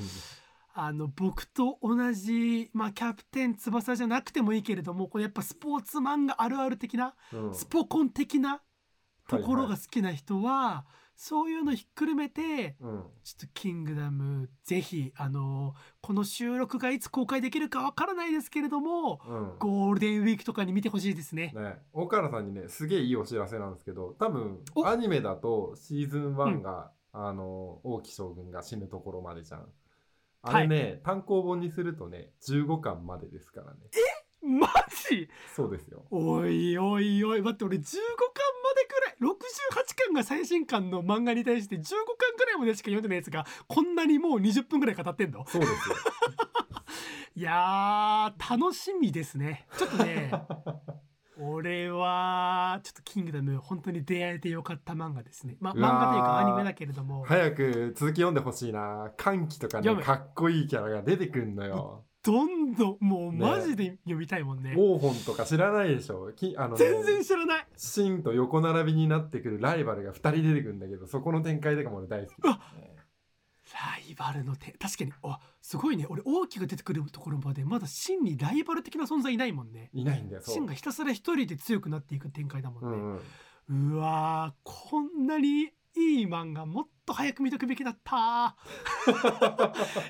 [0.73, 8.61] あの僕と同じ、まあ、キャプテン翼じゃなくてもいいけれどもこれやっぱスポーツ漫画あるある的な、うん、スポコン的な
[9.27, 13.03] ところが好きな人は、はいはい、そういうのひっくるめてうん。
[13.23, 19.59] ちょっと「キングダム」ぜひあのこの収録がいつ公開できるかわからないですけれどもうん。
[19.59, 21.53] ゴールデンウィークとかに見てほしいですね。
[21.55, 24.87] ね、岡原さんにねすげえいいお知らせなんですけど多分お。
[24.87, 29.67] アニメだとシーズン1が、あの王毅将軍が死ぬところまでじゃん。
[30.41, 33.79] あれね、単行本にするとね15巻までですからね。
[34.41, 34.67] マ
[35.07, 35.29] ジ？
[35.55, 36.07] そうですよ。
[36.09, 39.27] おいおいおい待って俺15巻までくらい68
[40.07, 41.93] 巻が最新巻の漫画に対して15巻
[42.37, 45.45] くらいまでしか読んでないやつがこんなにもう20分くらい語ってんの？
[45.47, 45.95] そうですよ。
[47.35, 49.67] いやー楽しみですね。
[49.77, 50.31] ちょっとね。
[51.43, 57.23] 俺はちょっと「キングダム」本当に出会えてよかった漫画ですね、まあ、漫画というかアニメだけれども。
[57.25, 59.11] 早く続き読んでほしいな。
[59.17, 63.39] 歓喜とかねかっこいいキャラが出てくんのよどんどんもうね。
[63.39, 64.75] マジで読みたいもんね。
[64.77, 66.31] 王本とか知らないでしょ。
[66.33, 67.67] きあの、ね、全然知らない。
[67.75, 72.43] シンと横並びになってくるライバルが2人出てくるんだけどそこの展開とかも俺大好き。
[72.43, 72.59] ね。
[73.73, 74.71] ライバルの手。
[74.73, 76.05] 確かにあすごいね。
[76.09, 79.89] 俺大きく出てくるところまでまだ真にライバル的な存在いないもんね。
[79.93, 83.19] いないんだよ真がひたすら一人で強くなっていく展開だもうんんね、
[83.69, 83.91] うん。
[83.93, 88.55] うわーこんなにいい漫画もっと早く見とくべきだった。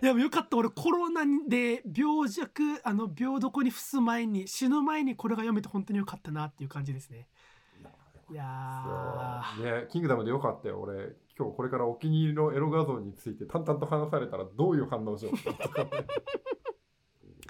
[0.02, 0.58] いやよかった。
[0.58, 7.28] 俺コロナで病弱あの病床に伏す前に死ぬ前にこれが読めて本当によかったなっていう感じですね。
[8.30, 10.80] いやね、キングダムでよかったよ。
[10.80, 15.90] 俺今日これからお気に入りのエロ画像について淡々と話されたらどういう反応しようかとかね。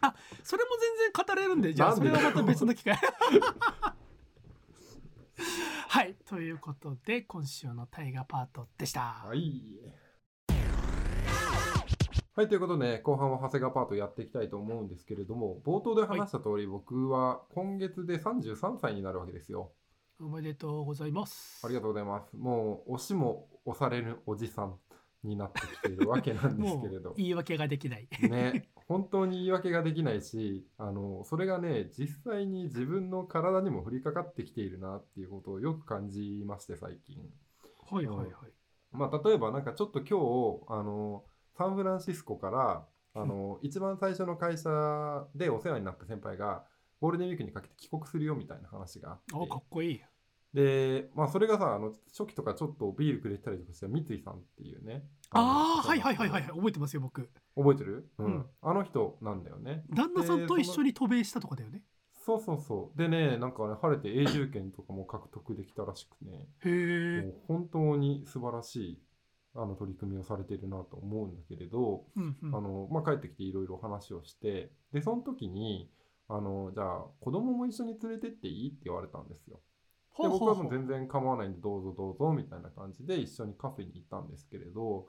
[0.02, 0.14] ー
[0.44, 2.98] それも全然語れるんでじゃあそれはまた別の機会
[5.94, 9.62] はいということで今週の大河パートでした、はい。
[12.34, 19.74] はいということで、後半は長谷川パートやっていきたいと思うんですけれども冒頭で話した通り、僕は今月で33歳になるわけですよ。
[20.22, 21.60] おめでとうございます。
[21.66, 22.38] ありがとうございます。
[22.38, 24.78] もう押しも押されるおじさん
[25.26, 27.10] になってきているわけなんですもけれど。
[27.12, 28.08] う言い訳ができない。
[28.22, 37.18] ね、本当に言い訳ができないしあのそれがね実際に自分の体にも降りかかってきているなっていうことをよく感じまして最近。
[37.90, 38.28] はいはいはい。
[38.92, 41.24] まあ、例えばなんかちょっと今日あの
[41.58, 46.66] サンフランシスコからあの一番最初の会社でお世話になった先輩が
[47.00, 49.36] ゴールデンウィークにかけて帰国するよみたいな話があって。
[49.36, 50.02] おかっこいい
[50.54, 55.06] で、まあ、それがさあの初期とかちょっとビールくれてたりとかして三井さんっていうね。
[55.34, 56.44] のああはいはいはいはい。
[56.44, 57.30] 覚えてますよ僕。
[57.56, 58.26] 覚えてる、うん。
[58.26, 58.46] うん。
[58.62, 59.86] あの人なんだよね。
[59.90, 61.84] 旦那さんと一緒に渡米したとかだよね。
[62.26, 62.98] そうそうそう。
[62.98, 66.48] でねなんかね晴れて永住権とかも獲得できたらしくね。
[66.66, 69.02] へえもう本当に素晴らしい
[69.56, 72.56] あの取り組みをされているなと思うんだけれど、うんうん。
[72.56, 75.90] あのまあ、帰ってきていろいろ話をしてでその時に
[76.28, 78.70] あのじゃあ子供も一緒に連れてっていい？
[78.70, 79.62] って言われたんですよ。
[80.18, 85.08] で僕はもう全然構わないんでどうぞどうぞみたいな感じで一緒にカフェに行ったんですけれど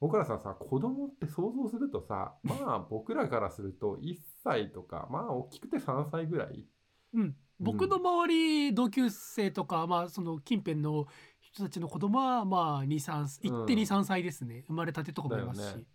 [0.00, 6.66] 僕らささ子供って想像するとさ まあ僕らからすると1歳とかまあ大きくて3歳ぐらい。
[7.14, 7.36] うん。
[7.60, 11.06] 僕の周り同級生とかまあその近辺の
[11.40, 13.60] 人たちの子供はまあ23うん。
[13.60, 14.64] 1って23歳ですね。
[14.66, 15.76] 生まれたてとかもいますし。
[15.76, 15.86] ね。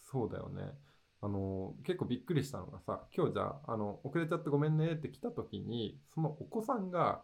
[0.00, 0.76] そうだよね。
[1.22, 7.22] あの結構びっくりしたのがさ今日じゃああの遅れちゃってごめんねって来た時にそのお子さんが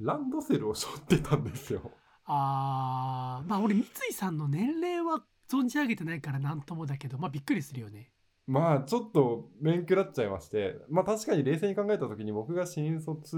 [0.00, 1.90] ランドセルを背負ってたんですよ。
[2.24, 8.10] あーまあ俺三井さんの年齢は存じ上げてないから何ともだけどまあびっくりするよね。
[8.46, 13.36] まあちょっと面食らっちゃいましてまあ確かに冷静に考えた時に僕が新卒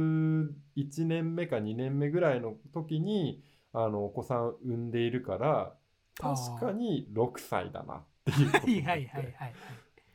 [0.76, 3.42] 1年目か2年目ぐらいの時に
[3.72, 5.74] あのお子さん産んでいるから
[6.18, 9.54] 確かに6歳だなっていうことはいはいはいはいはい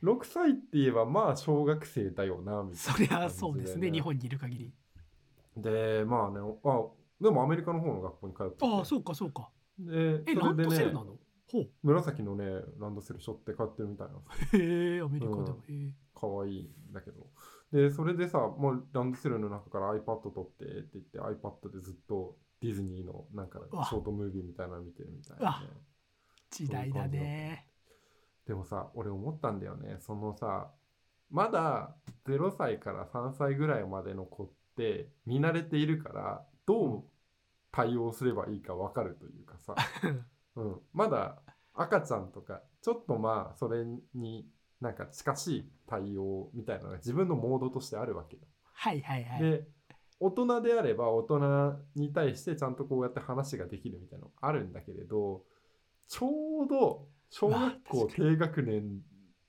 [0.04, 4.72] 6歳って言えばまあ小学生だよなみたいなそりゃそうですね日本にいる限り
[5.56, 6.84] でまあねあ
[7.20, 8.66] でもアメリカの方の学校に通ってて。
[8.66, 9.50] ああそうかそうか。
[9.78, 11.16] でえランドセルなの？
[11.50, 11.70] ほう。
[11.82, 12.44] 紫のね
[12.78, 14.14] ランドセル背負って帰ってるみたいな。
[14.14, 15.74] んですよへえアメリカでも、うん。
[15.74, 15.92] へえ。
[16.14, 17.26] 可愛いんだけど。
[17.72, 25.66] でそれでさもうランドセルの中から iPad 取ってって言って iPad でずっとディズニーのなんかショートムービーみたいなの見てるみたいなね
[26.50, 27.66] 時代だね。
[28.46, 29.96] でもさ俺思ったんだよね。
[30.00, 30.70] そのさ
[31.30, 37.04] まだ0歳から3歳ぐらいまでの子って見慣れているからどう
[37.72, 39.74] 対応すればいいか分かるというかさ、
[40.56, 41.42] うん、まだ
[41.74, 43.84] 赤ちゃんとかちょっとまあそれ
[44.14, 44.48] に
[44.80, 48.42] なんか近しい対応みたいなのが自分のモードとしてあるわけよ。
[48.74, 49.42] はいはいはい。
[49.42, 49.66] で
[50.20, 55.44] 大人であれば大人に対してちゃんとこうやって話ができるみたいなのあるんだけれど
[56.06, 59.00] ちょうど小学校低学年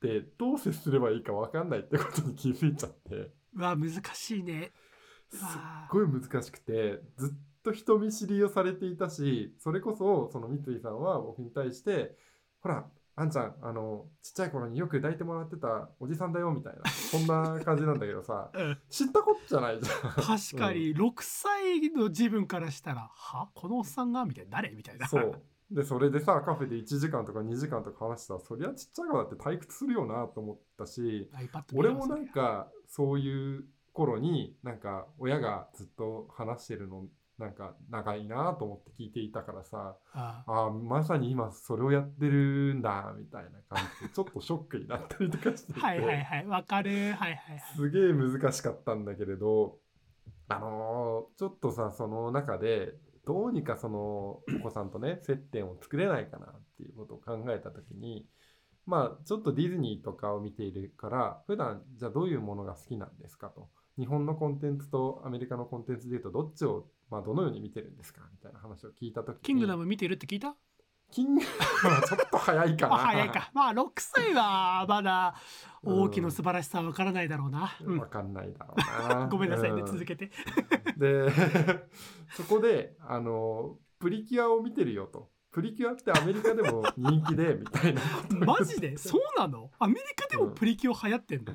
[0.01, 3.31] でどう接すればいいか分かんないってことに気づいちゃって。
[3.55, 4.71] うわ難しいね。
[4.83, 4.84] う
[5.31, 7.29] すっわごい難しくてずっ
[7.63, 12.15] と人見知りをされていたしそれこそその三井さんは僕に対して
[12.61, 12.85] ほら
[13.17, 18.77] あんちゃんあのちっちゃい頃によく抱いてもらってたおじさんだよみたいなそんな感じなんだけどさ うん。
[18.89, 20.11] 知ったこっちゃないじゃん。
[20.11, 20.25] 確
[20.57, 23.49] かに6歳の自分からしたら「は？
[23.53, 25.07] このおっさんが?」みたいな誰みたいな。
[25.07, 25.41] そう。
[25.71, 31.27] でそれでさカフェで1時間とか2時間とか話したらそりゃちっちゃい子だって退屈するよなと思ったし
[31.73, 33.65] 俺もなんかそういう
[33.95, 37.05] 頃になんか親がずっと話してるの
[37.37, 40.69] なんか長いなと思って聞いていたからさああ。
[40.69, 46.45] ーまさに今それをやってるんだみたいな感じでちょっとショックになったりとかしててはいはいはい。
[46.45, 46.91] わかる。
[46.91, 47.63] はいはいはい。
[47.75, 49.77] すげえ難しかったんだけれど
[50.47, 52.93] あのーちょっとさその中で
[53.25, 58.27] どうにかそのお子さんとね接点を作れないかなっていうことを考えた時に
[58.85, 63.67] まあちょっとディズニーとかを見ているから普段じゃあどういうものが好きなんですかと
[63.97, 70.55] 日本のコンテンツとアメリカのコンテンツでいうとどっちをまあどのように見てるんですかみたいな話を聞いた時にキングダム見てるって聞いた？
[71.11, 72.95] キングダムはちょっと早いかな。
[72.95, 75.35] あ早いかまあ6歳はまだ
[75.83, 77.99] 大きの素晴らしさはわからないだろうな、うん。
[77.99, 79.27] わかんないだろうな。
[79.31, 79.85] ごめんなさいね、うん。
[79.85, 80.31] 続けて。
[80.97, 81.29] で
[82.31, 85.29] そこであのプリキュアを見てるよと。
[85.51, 88.01] プリキュアってアメリカでも人気でみたいな
[88.45, 88.97] マジで？
[88.97, 89.71] そうなの？
[89.79, 91.53] アメリカでもプリキュア流行ってんの、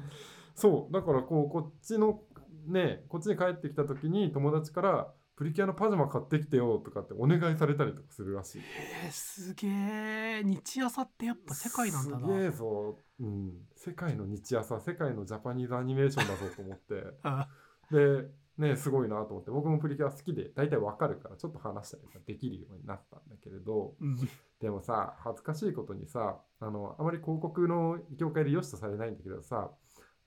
[0.55, 0.93] そう。
[0.93, 2.23] だからこうこっちの
[2.67, 8.63] ねこっちに帰ってきた時に友達からプリキュアのパジャマ買ってきてよとかってお願いされたりとかするらしい。
[9.05, 12.27] えー、すげえ日朝ってやっぱ世界なんだな。
[12.27, 14.79] すげえぞ、うん、世界の日朝。
[14.81, 17.05] 世界のジャパニーズアニメーションだぞと思って。
[17.25, 17.49] あ
[17.91, 19.51] でねすごいなと思って。
[19.51, 23.95] 僕もプリキュア好きで大体わかるからちょっと話したりできるようになったんだけれど。
[23.99, 24.17] うん。
[24.61, 29.71] でもさ恥ずかしいことにさあのあまり広告の業界で良しとされないんだけどさ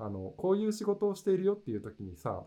[0.05, 2.43] あのこういう仕事をしているよっていう時にさ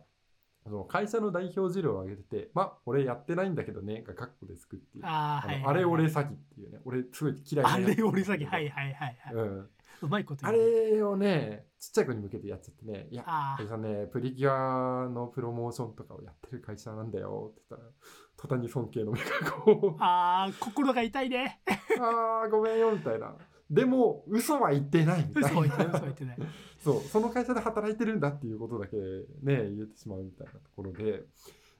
[0.66, 5.04] あの会社の代表事例を挙げてて「まあ俺やってないんだけどね」がカッコでつくっていう。
[5.06, 5.62] ああーはいはいはい。
[5.62, 6.80] のあれ俺詐欺っていうね。
[6.84, 8.46] 俺すごい嫌いなあれ俺詐欺。
[8.46, 9.70] はいはいはいはい、うん、
[10.02, 17.92] うまいことあれをねちっちゃい子に向けてやっちゃってね「いやあ会社ねプリキュアのプロモーションとかをやってる会社なんだよ」って言ったら
[18.36, 19.96] 途端に尊敬の目がこう。
[20.00, 21.62] あー心が痛いね。
[22.00, 23.36] あーごめんよみたいな。
[23.70, 25.94] でも嘘は言ってないみたい嘘は言ってないな。
[25.94, 26.38] 嘘は言ってない
[26.86, 29.04] そうその会社で働いてるんだっていうことだけね
[29.42, 31.22] 言えてしまうみたいなところで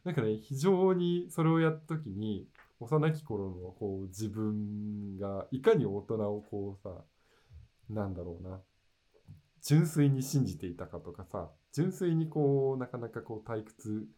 [0.02, 2.48] なんかね非常にそれをやった時に
[2.80, 6.90] 幼き頃のこう自分がいかに大人をこうさ
[7.88, 8.58] なんだろうな
[9.62, 14.08] 純粋に信じていたかとかさ純粋にこうなかなかこう退屈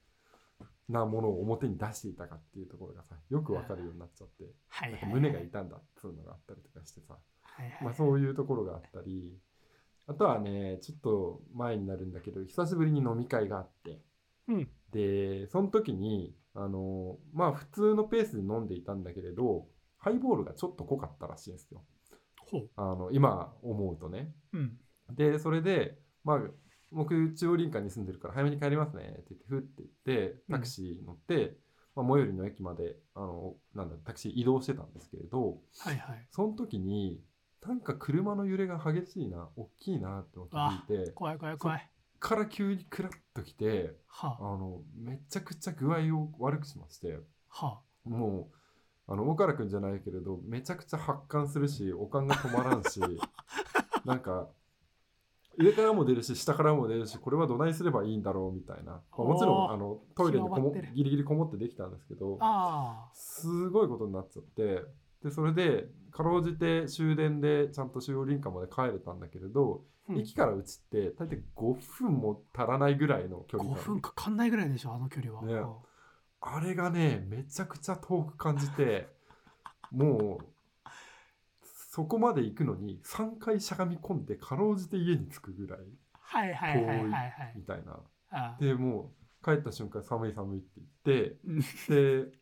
[0.88, 4.44] なものを表に出していたかっていうところがさよくわかるようになっちゃって
[5.06, 7.18] 胸が痛んだっていうのがあったりとかしてさ
[7.82, 9.36] まあ、そういうところがあったり
[10.08, 14.00] あとはねちょっと前になるんだけど久しぶりに飲み会があって。
[14.48, 14.68] うん。
[14.90, 19.66] でその時にあのまあ普通のペースで飲んでいたんだけれど
[19.98, 21.84] ハイボールがちょっと濃かったらしいんですよ。
[22.76, 24.32] あの今思うとね。
[24.54, 24.78] うん。
[25.10, 26.40] でそれでまあ
[26.90, 31.58] 僕中央林間に住んでるから早めに帰りますねって言ってふって言ってタクシー乗って、
[31.94, 36.26] まあ、最寄りの駅まであのなんだタクシー移動してたんですけれどはいはい。
[36.30, 37.20] その時に
[37.66, 41.10] なんか車の揺れが激しいな大きいなって気づいて。
[41.12, 41.90] 怖い怖い怖い。
[42.20, 44.28] から急にクラッときてあ。
[44.30, 47.18] はのめちゃくちゃ具合を悪くしまして。
[47.50, 47.66] あ。
[47.66, 53.00] はもうあの岡原君じゃないけれどめちゃくちゃ発汗するしおかんが止まらんし
[54.04, 54.48] なんか
[55.56, 64.84] 上からも出るし下からも出るしこれはどないすればいいんだろうみたいな、まあもちろんあのトイレにこもギリギリこもってできたんですけどああすごいことになっちゃって
[65.22, 75.54] でそれでかろうじて終電でちゃんと中央林間まで帰れたんだけれど、あ、うん、駅からうちって大体5分も足らないぐらいの距離5感分かかんないぐらいでしょあの距離は、ね。
[75.54, 75.74] うん。
[76.40, 79.08] あれがねめちゃくちゃ遠く感じて
[79.90, 80.46] もう
[81.90, 85.80] そこまで行くのに3回しゃがみ込んでかろうじて家に着くぐらい
[86.20, 86.46] は
[87.52, 88.56] いみたいな。
[88.60, 89.12] でも
[89.42, 91.60] う帰った瞬間寒い寒いって言ってうん。
[92.24, 92.37] で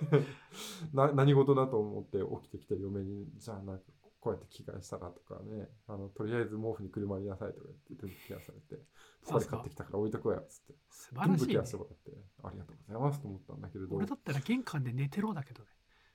[0.94, 3.84] な何事だと思って起きてきて嫁にじゃあなんか
[4.20, 8.82] こうやって着替えしたらとかねあのとりあえず毛布にくるまりなさいとか言って全部ケアされて
[9.22, 10.74] そこで買ってきたから置いとこうやっつって。
[10.90, 11.36] 素晴らしい、ね。
[11.36, 12.10] 全部ケアして、もらって。
[12.44, 13.96] ありがとうございますと思ったんだけれど。
[13.96, 15.68] 俺だったら玄関で寝てろだけどね。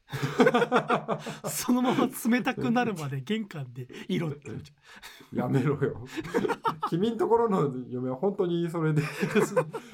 [1.50, 4.52] そのまま冷たくなるまで玄関でいろって
[5.34, 6.06] やめろよ。
[6.90, 9.02] 君んところの嫁は本当にそれで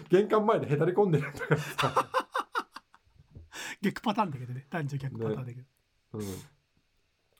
[0.10, 2.31] 玄関前でへたり込んでるんだからさ、う
[3.82, 4.68] 逆パターンだけどね。
[4.70, 5.66] 男女逆パターンだけど、
[6.14, 6.24] うん、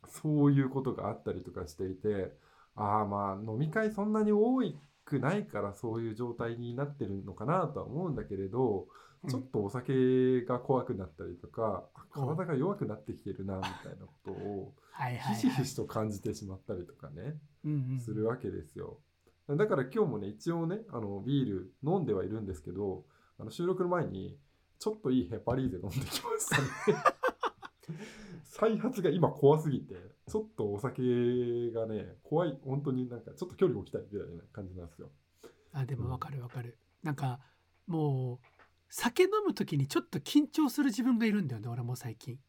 [0.08, 2.34] そういうことがあったりとかしていて
[2.76, 4.62] ああまあ飲み会そんなに多
[5.06, 8.88] くないからそういう状態になってるのかなとは思うんだけれど
[9.30, 14.74] ちょっとお酒が怖くなったりとか、体が弱くなってきてるなみたいなことを
[15.36, 17.36] ひしひしと感じてしまったりとかね、
[18.04, 18.98] するわけですよ。
[19.48, 23.04] だから今日もね一応ねあのビール飲んではいるんですけど
[23.38, 24.38] あの収録の前に
[24.82, 26.98] ちょっといいヘパリーゼ飲んできましたね。
[28.44, 29.94] 再発が今怖すぎて
[30.28, 35.10] ちょっとお酒がね怖い本当になんかちょっと距離を置きたいみたいな感じなんですよ。
[35.74, 37.40] あでもわかるわかる、うん、なんか
[37.86, 38.46] もう
[38.90, 42.40] 酒飲む時にちょっと緊張する自分がいるんだよね俺も最近。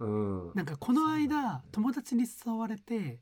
[0.00, 3.20] うん、なんかこの間、ね、友達に誘われて、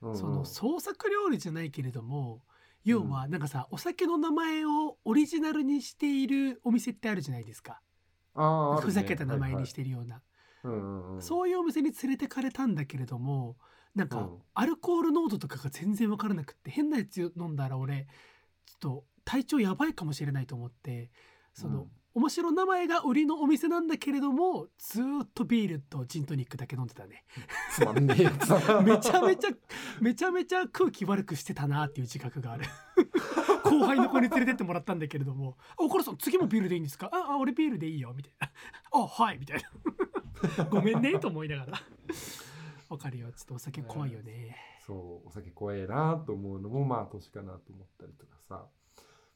[0.00, 0.10] うん。
[0.12, 2.40] うん、その創作料理じゃないけれども
[2.82, 7.82] 要はなんかさ、お酒の名前をオリジナルにしているお店ってあるじゃないですか。
[8.36, 10.22] あふざけた名前にしてるような、
[11.20, 13.56] そういうお店に連れてかれたんだけれども
[13.94, 18.06] なんかアルコール濃度とかが全然分からなくって変なやつ飲んだら俺
[18.66, 21.10] ちょっと体調やばいかもしれないと思って
[21.52, 27.24] その、面白名前が売りのお店なんだけれどもずっとビールとジントニックだけ飲んでたね。
[27.70, 28.48] つまんねえやつ。
[28.48, 29.50] だ なめちゃめちゃ
[30.00, 32.64] めちゃめちゃ空気悪くしてたなっていう自覚がある
[33.64, 38.50] 後輩の子に連れてってもらったんだけれども「おこらさん次もビールでいいんですかああ俺ビールでいいよ」みたいな
[38.92, 41.72] 「あはい」みたいな ごめんねと思いながら。
[42.88, 43.32] わかるよ。
[43.32, 44.56] ちょっとお酒怖いよね、
[44.86, 48.66] そうお酒怖えなと思うのもまあ年かなと思ったりとかさ。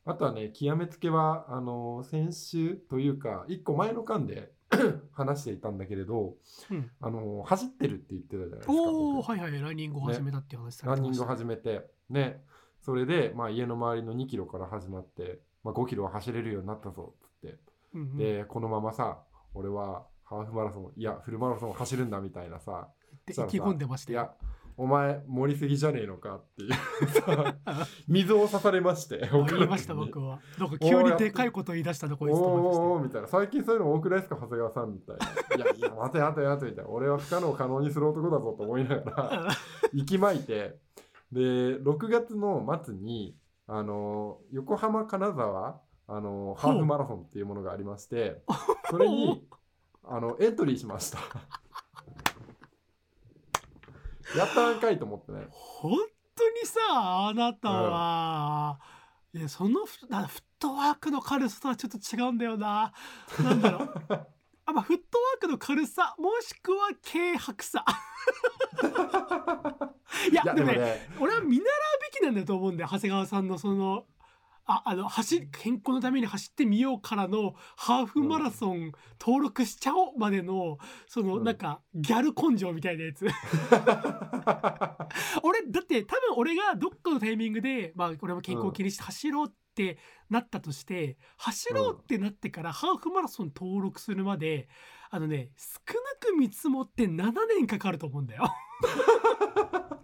[0.07, 4.51] あとはね、極めつけは、あの、先週というか、一個前の間で
[5.12, 6.37] 話していたんだけれど、
[6.70, 8.72] うん、あの、走ってるって言ってたじゃないですか。
[8.72, 12.43] おおはいはい、ランニングを始めたっていう話されてました、ね、ランニングを始めて、ね、
[12.81, 17.59] それで、まあ、家の周りの2キロから始まって、まあ、5キロは走れるようになったぞ、っつって。
[17.95, 19.18] うんうん、で、このままさ、
[19.55, 22.89] 俺はハーフマラソン、いや、フルマラソンを走るんだみたいなさ、
[23.28, 24.20] 意気込んでましたよ。
[24.20, 26.70] いやお前盛りすぎじゃねえのかっていう。
[28.09, 30.41] 水を刺されまして言いました僕は。
[30.59, 33.28] なんか急にでかいこと言い出したのこいつと思いみたいな。
[33.28, 35.26] 最近そういうの多くないですか長谷川さんみたいな。
[35.64, 39.49] いやいや待て待て待てみたいな俺は不可能を可能にする男だぞと思いながら
[39.93, 40.78] 息巻いて
[41.33, 41.41] で
[41.81, 48.43] 6月の末にあの横浜金沢あのハーフマラソンっていうものがありまして
[48.91, 49.47] それに
[50.05, 51.18] あのエントリーしました
[54.37, 55.47] やったんかいと思ってね。
[55.51, 55.97] 本
[56.37, 56.81] 当にさ
[57.28, 58.81] あなたは、
[59.35, 62.93] うん、いやそのフフットワークの軽さとはちょっと違うんだよな。
[63.43, 63.95] なんだろう。
[64.66, 65.01] あまあ、フッ
[65.41, 67.84] クの軽さもしくは軽薄さ。
[70.30, 71.64] いやでもね、ね、俺は見習う
[72.12, 74.07] べきなんだと思うんだよ長谷川さんのその
[74.66, 80.78] ああの走健康のために走ってみようからのハーフマラソン登録しちゃおうまでの
[81.09, 83.26] その、なんかギャル根性みたいなやつ。
[85.43, 94.68] 俺だって多分俺がどっかのタイミングでまあ俺も健康を気にして走ろうってなったとして、走ろうってなってからハーフマラソン登録するまで
[95.11, 98.44] あのね少なく見積もって7年かかると思うんだよ。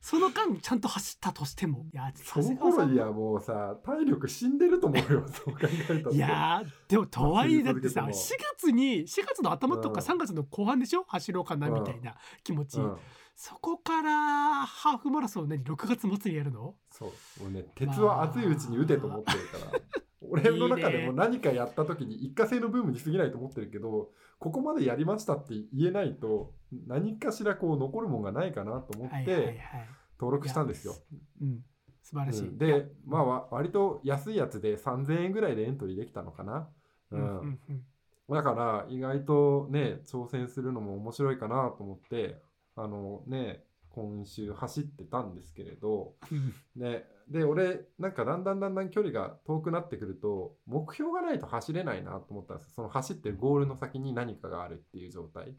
[0.00, 1.86] その間ちゃんと走ったとしても。
[1.92, 5.60] いやその頃いやもうさ体力死んでると思うよ そう考
[5.90, 8.12] えたらいやでもとはいえだってさ4
[8.56, 12.96] 月に4月の頭とか3月の後半でしょ、うん、走ろうかなみたいな気持ち、うん、
[13.42, 16.74] そこからハーフマラソン何6月末にやるの？
[16.90, 17.10] そう。
[17.42, 19.80] 俺ね鉄は熱いうちに打てと思ってるから、
[20.20, 26.52] 俺の中でも何かやった時に一過性のブームに過ぎないと思ってるけどここまでやりましたって言えないと
[26.86, 29.58] 何かしらこう残るもんがないかなと思って、
[30.18, 30.96] 登録したんですよ。
[31.40, 31.60] うん、
[32.02, 32.48] 素晴らしい。
[32.48, 36.68] うん、で、まあ、割と安いやつで3000円ぐらいでエントリーできたのかな。
[37.10, 37.58] うん。
[38.28, 42.36] だから意外とね挑戦するのも面白いかなと思って
[42.82, 46.14] あのね今週走ってたんですけれど、
[46.76, 55.54] ね、で俺なんかだんだんだんだん距離が遠くなってくると目標がないと走れないなと思ったんですその走ってるゴールの先に何かがあるっていう状態。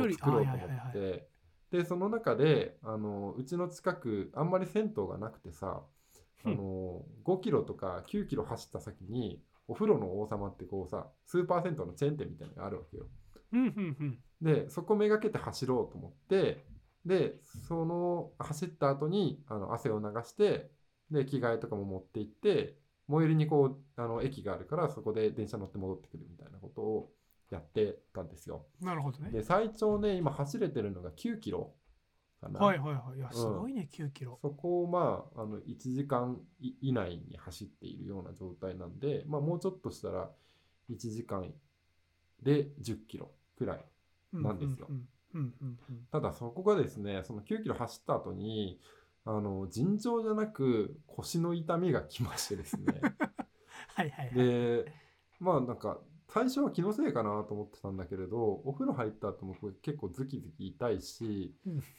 [0.00, 1.28] を作ろうと思って。
[1.70, 5.82] でその中であのうちの近くあんまり銭湯がなくてさ
[6.44, 13.06] あの5キロとか9キロ走った先にお風呂の王様ってこうさスーパー銭湯のチェーン店みたいなのがあるわけよ。
[14.44, 16.64] でそこめがけて走ろうと思って
[17.06, 17.36] で
[17.66, 20.70] その走った後にあの汗を流して
[21.10, 22.76] で着替えとかも持って行って
[23.08, 27.10] 最寄りにこうあの駅があるからそこで電車乗って戻ってくるみたいなことを
[27.50, 28.66] やってたんですよ。
[28.80, 29.30] なるほどね。
[29.30, 31.72] で最長ね今走れてるのが9キロ
[32.40, 32.60] かな。
[32.60, 33.18] はいはいはい。
[33.18, 34.38] いやすごいね、うん、9キロ。
[34.42, 36.38] そこをまああの1時間
[36.80, 40.30] 以内に走っているような状態なんで、まあ、もうちょっとしたら
[40.90, 41.52] 1時間
[42.42, 43.84] で10キロくらい
[44.42, 44.88] なんですよ。
[46.12, 48.80] ただそこがですねその9キロ走った後に
[49.24, 53.00] あの尋常じゃなく腰の痛みがきましてですね。
[53.94, 54.92] はいはい、はい、で
[55.40, 61.54] まあなんか最初は気のせいかなと思ってたんだけれどお風呂入った後も結構ズキズキ痛いし、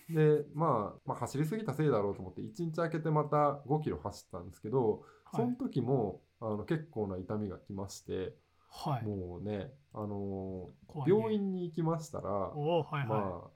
[0.10, 8.34] で、まあ、まあ走りすぎたせいだろうと思って1日空けてまた5キロ走ったんですけど、その時もあの結構な痛みがきまして、
[8.76, 9.06] はい。
[9.06, 13.56] もうね、あのー病院に行きましたら、はいはい、まあ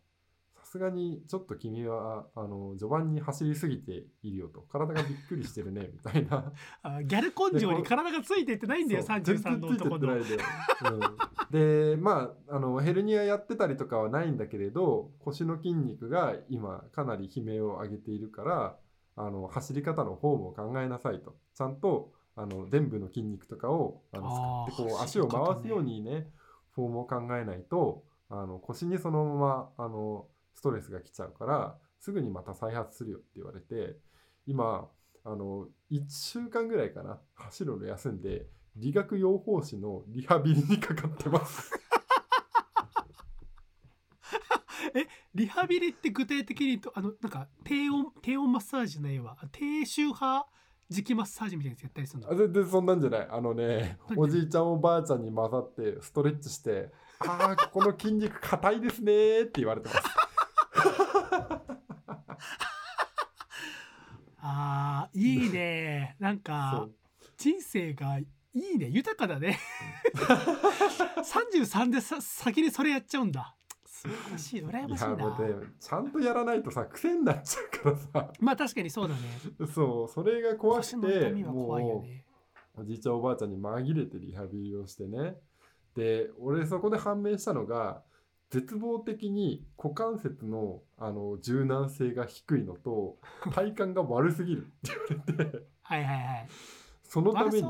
[0.59, 4.61] さすがにちょっと君はあの序盤に走りすぎているよと。
[4.61, 6.51] 体がびっくりしてるね みたいな。
[6.83, 9.99] あギャル根性に体がついていってないんだよそう33の男の。
[9.99, 11.11] 全然ついてってないんだよ
[11.51, 11.95] うん。
[11.95, 18.77] でまああのヘルニアやってたりとかはないんだけれど腰の筋肉が今かなり悲鳴を上げているから
[19.15, 21.37] あの走り方のフォームを考えなさいと。
[21.55, 26.27] ちゃんとあの伝部の筋肉とかをあの使ってこう足を回すようにね
[26.73, 33.97] フォームを考えないとあの腰にそのままあのストレスが来ちゃうからすぐにまた再発するよって言われて
[34.47, 34.87] 今
[35.25, 38.45] あの1週間ぐらいかな走るの休んで
[38.77, 41.73] 理学養蜂師のリハビリにかかってます。
[45.35, 50.45] リハビリって具体的にとあのなんか低温低温マッサージじゃないわ低周波
[50.91, 52.31] 磁気マッサージみたいなやつやったりするの？
[52.31, 53.27] あ全然そんなんじゃない。
[53.29, 60.01] あのね、何おじいちゃんおばあちゃんに混ざってストレッチして、ああ、ここの筋肉硬いですねーって言われてます。
[64.41, 66.15] あーいいね。
[66.19, 66.91] なんそかう。
[67.37, 68.87] 人生がいいね。
[68.87, 69.59] 豊かだね。
[71.23, 73.55] 33でさ先にそれやっちゃうんだ
[74.01, 74.61] 素晴らしい。
[74.61, 75.37] 羨ましいな。
[75.77, 79.19] ちゃんとやらないとさ、癖になっちゃうからさ、まあ確かにそうだね。
[79.73, 82.23] そう、それが怖腰くて、もね。
[82.77, 85.35] う、おじいちゃんおばあちゃんに紛れてリハビリをしてね。
[85.95, 88.03] で、俺そこで判明したのが、
[88.51, 93.17] 絶望的に股関節のあの柔軟性が低いのと
[93.51, 94.91] 体幹が悪すぎるって
[95.27, 95.65] 言われて。
[95.81, 96.47] はいはいはい。
[97.03, 97.67] そのために、ちゃ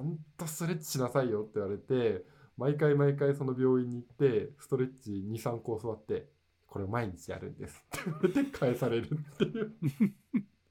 [0.00, 2.24] んとストレッチしなさいよって言われて
[2.56, 6.28] 毎回毎回その病院に行ってストレッチ23個教わって
[6.68, 7.84] これを毎日やるんです。
[7.86, 9.72] って言われて返されるっていう。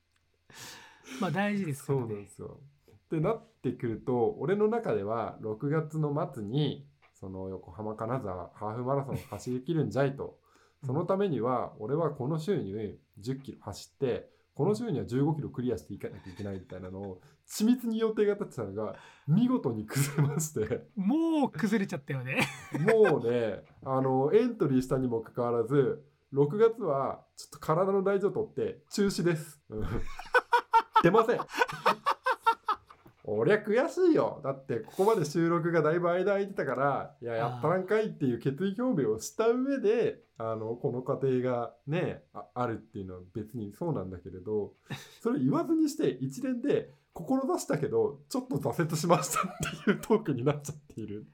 [1.21, 2.59] まあ大事ですかそうなんですよ。
[2.91, 10.39] ってなってくると俺の中では6月の末にその横浜金沢ハーフマラソンを走りきるんじゃいと。
[10.85, 12.73] そのためには俺はこの週に
[13.19, 18.95] 10キロ走ってこの週には15キロクリアしていかなきゃいけないみたいなのを緻密に予定が立ってたのが
[19.27, 22.47] 見事に崩れましてもう崩れちゃったよね
[22.79, 29.59] もうねあのエントリーしたにもかかわらず6月はちょっと体の大事をとって中止です。
[29.69, 29.87] うん
[31.03, 31.37] 出ません。
[33.25, 34.41] 俺は悔しいよ。
[34.43, 44.73] だってここまで収録がだいぶ間空いてたから、いや、やったらんかいっていう決意表明をした上で、あの、この過程がね、ああるっていうのは別にそうなんだけれど、
[45.21, 51.25] それ言わずにして一連で志したけど、ちょっと挫折しましたっていうトークになっちゃっている。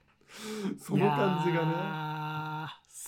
[0.78, 1.72] その感じがね。
[1.72, 2.10] ね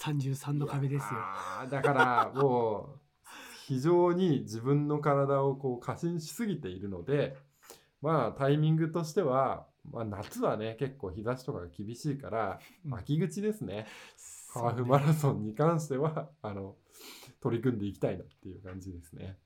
[0.02, 3.00] 33の壁ですよあだからもう
[3.68, 7.38] 非常に自分の体をこう過信しすぎているので
[8.02, 12.93] まあタイミングとしては、まあ、夏はね結構日差しとかが厳しいからうん。
[12.95, 13.88] 秋口ですね、
[14.54, 16.76] ハーフマラソンに関しては あの
[17.39, 19.38] 取り組んでいきたいなっていう感じですね。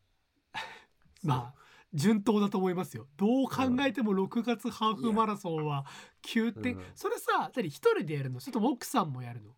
[1.24, 3.08] まあ順当だと思いますよ。
[3.16, 5.86] どう考えても6月ハーフマラソンは
[6.24, 6.84] 9点、うん。
[6.94, 8.40] それさ何一人でやるの？
[8.42, 9.56] それとも奥さんもやるの？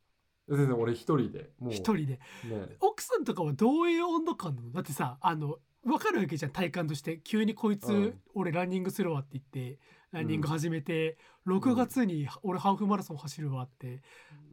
[0.49, 1.73] 全然俺一人でもう。
[1.73, 2.19] 一人で。
[2.43, 2.77] ね。
[2.79, 4.71] 奥さんとかはどういう温度感なの？
[4.71, 5.57] だってさあの
[5.87, 7.19] 分かるわけじゃん体感として。
[7.23, 8.21] 急にこいつ、うん。
[8.35, 9.79] 俺ランニングするわって言って
[10.11, 11.17] ランニング始めて、
[11.47, 14.01] 6月に俺ハーフマラソン走るわって、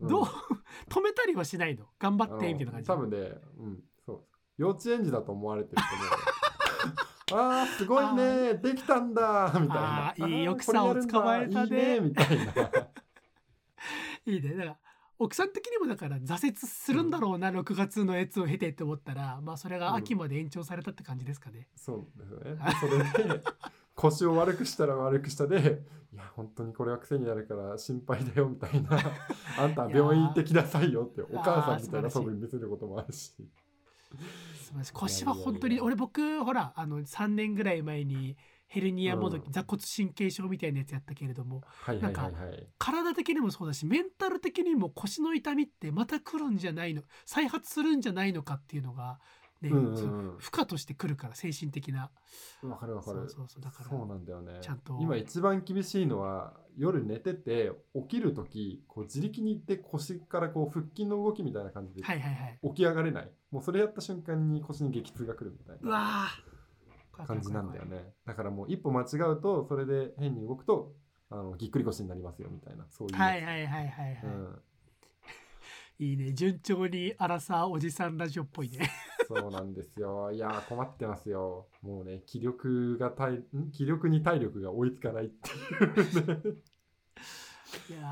[0.00, 0.08] うん。
[0.08, 0.24] どう？
[0.88, 1.86] 止めたりはしないの？
[1.98, 2.86] 頑張ってみたいな感じ？
[2.88, 3.18] 多分ね、
[3.58, 4.24] うん、そう。
[4.56, 5.82] 幼稚園児だと思われてると
[7.36, 7.44] 思う。
[7.60, 8.54] あーすごいね。
[8.54, 10.28] できたんだみたいな。
[10.28, 12.52] いいあー奥さんを捕まえたねみたいな。
[14.26, 14.54] いいね。
[14.54, 14.76] だから
[15.18, 22.58] 奥さん的にもだから挫折するんだろうな、6月のやつを経てって思ったらまあそれが秋まで延長されたって感じですかね、そうですよね。
[22.80, 22.86] そ
[23.26, 23.40] れで
[23.94, 28.90] 腰を悪くしたら悪くしたで、いや本当にこれは癖になるから心配だよみたいな。
[29.58, 33.32] あんたは病院行ってきなさいよってお母さんみたいなあー素晴らしい素振り見せることもあるし。
[34.64, 38.36] 素晴らしい腰は本当に俺僕ほらあの3年ぐらい前に
[38.74, 42.66] ヘルニアもどき、うん座骨神経症みたいなやつやったけれどもはいはいはいはい。
[42.76, 49.20] 体的にもそうだしメンタル的にも腰の痛みってまた来るんじゃないの再発するんじゃないのかっていうのが、
[49.60, 52.10] ねうんうん負荷として来るから精神的な
[52.62, 53.20] わかるわかる。
[53.20, 54.58] そうそうそうだからそうなんだよね。
[54.60, 63.30] ちゃんと今一番厳しいのは夜寝てて起きる時こう自力に行って腰からこう腹筋の動きみたいな感じではいはいはい起き上がれない。
[63.52, 66.53] もうそれやった瞬間に腰に激痛が来るみたいうなわー
[67.14, 68.12] 感じなんだよね。
[68.26, 70.94] だからもう一歩間違うとそれで変に動くと
[71.30, 73.16] あのぎっくり腰になりますよみたいなそういう。
[73.16, 74.62] はいはいはいはいはい、うん、
[75.98, 76.32] いいね。
[76.32, 78.90] 順調にアラサーおじさんラジオっぽいね。
[79.26, 80.30] そうなんですよ。
[80.32, 81.68] いやー困ってますよ。
[81.82, 83.70] もうね気力が体ん？
[83.72, 86.60] 気力に体力が追いつかないっていうね。
[87.90, 88.02] いや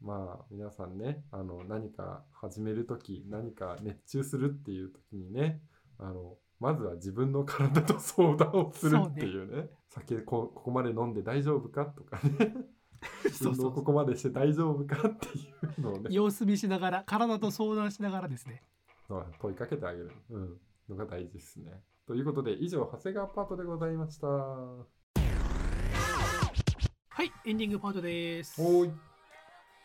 [0.00, 5.60] まあ皆さんねあの何か始める時何か熱中するっていう時にね
[5.98, 9.68] あのまずは自分の体と相談をするっていうね。
[9.88, 12.54] 酒こここまで飲んで大丈夫かとかね。
[13.40, 16.10] 運動ここまでして大丈夫かっていうのをね。
[16.10, 18.62] 様子見しながら体と相談しながらですね。
[19.40, 21.82] 問いかけてあげる、うん、のが大事ですね。
[22.06, 24.26] ということで以上長谷川パートでございました。
[24.26, 24.84] は
[27.08, 28.60] はいエンディングパートです。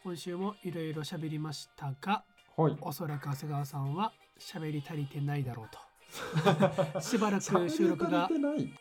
[0.04, 2.26] 今週もいろいろ喋りましたが
[2.58, 2.78] はい。
[2.82, 5.85] おそらく長谷川さんは喋り足りてないだろうと
[7.02, 8.30] しばらく収録が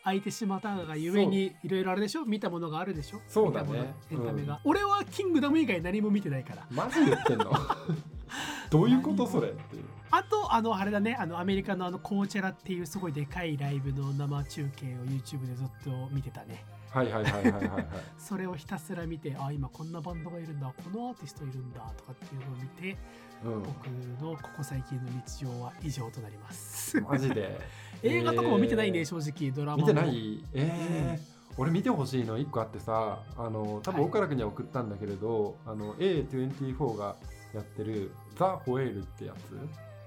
[0.03, 2.25] 空いてしまったがゆえにいろいろあれでしょ？
[2.25, 3.21] 見たものがあるでしょ？
[3.27, 3.93] そうだね。
[4.11, 6.65] エンタメが、俺はキングダム以外何も見てないから。
[6.71, 7.51] マジ言ってんの？
[8.75, 9.83] どういうことそれっていう。
[10.11, 11.15] あとあのあれだね。
[11.19, 16.65] あのアメリカのあのコーチェラっていうすごいでかいライブの生中継を YouTube でずっと見てたね。
[16.89, 17.87] はいはいはいはいはいはい。
[18.17, 22.97] それをひたすら見てあ今こんなバンドがいるんだこのアーティストいるんだとかっていうのを見て
[23.43, 23.63] うん。
[23.63, 23.87] 僕
[24.21, 26.99] のここ最近の日常は以上となります。
[27.01, 27.59] マジで？
[28.03, 29.05] 映画とかも見てないね、えー。
[29.05, 29.87] 正直ドラマも。
[29.87, 30.43] 見てない？
[30.53, 31.35] えー。
[31.57, 34.09] 俺見てほしいの1個あってさあの多分はい。
[34.09, 37.15] 岡田君には送ったんだけれど、あの A24 が
[37.55, 39.57] やってる「ザ・ホエール」ってやつ。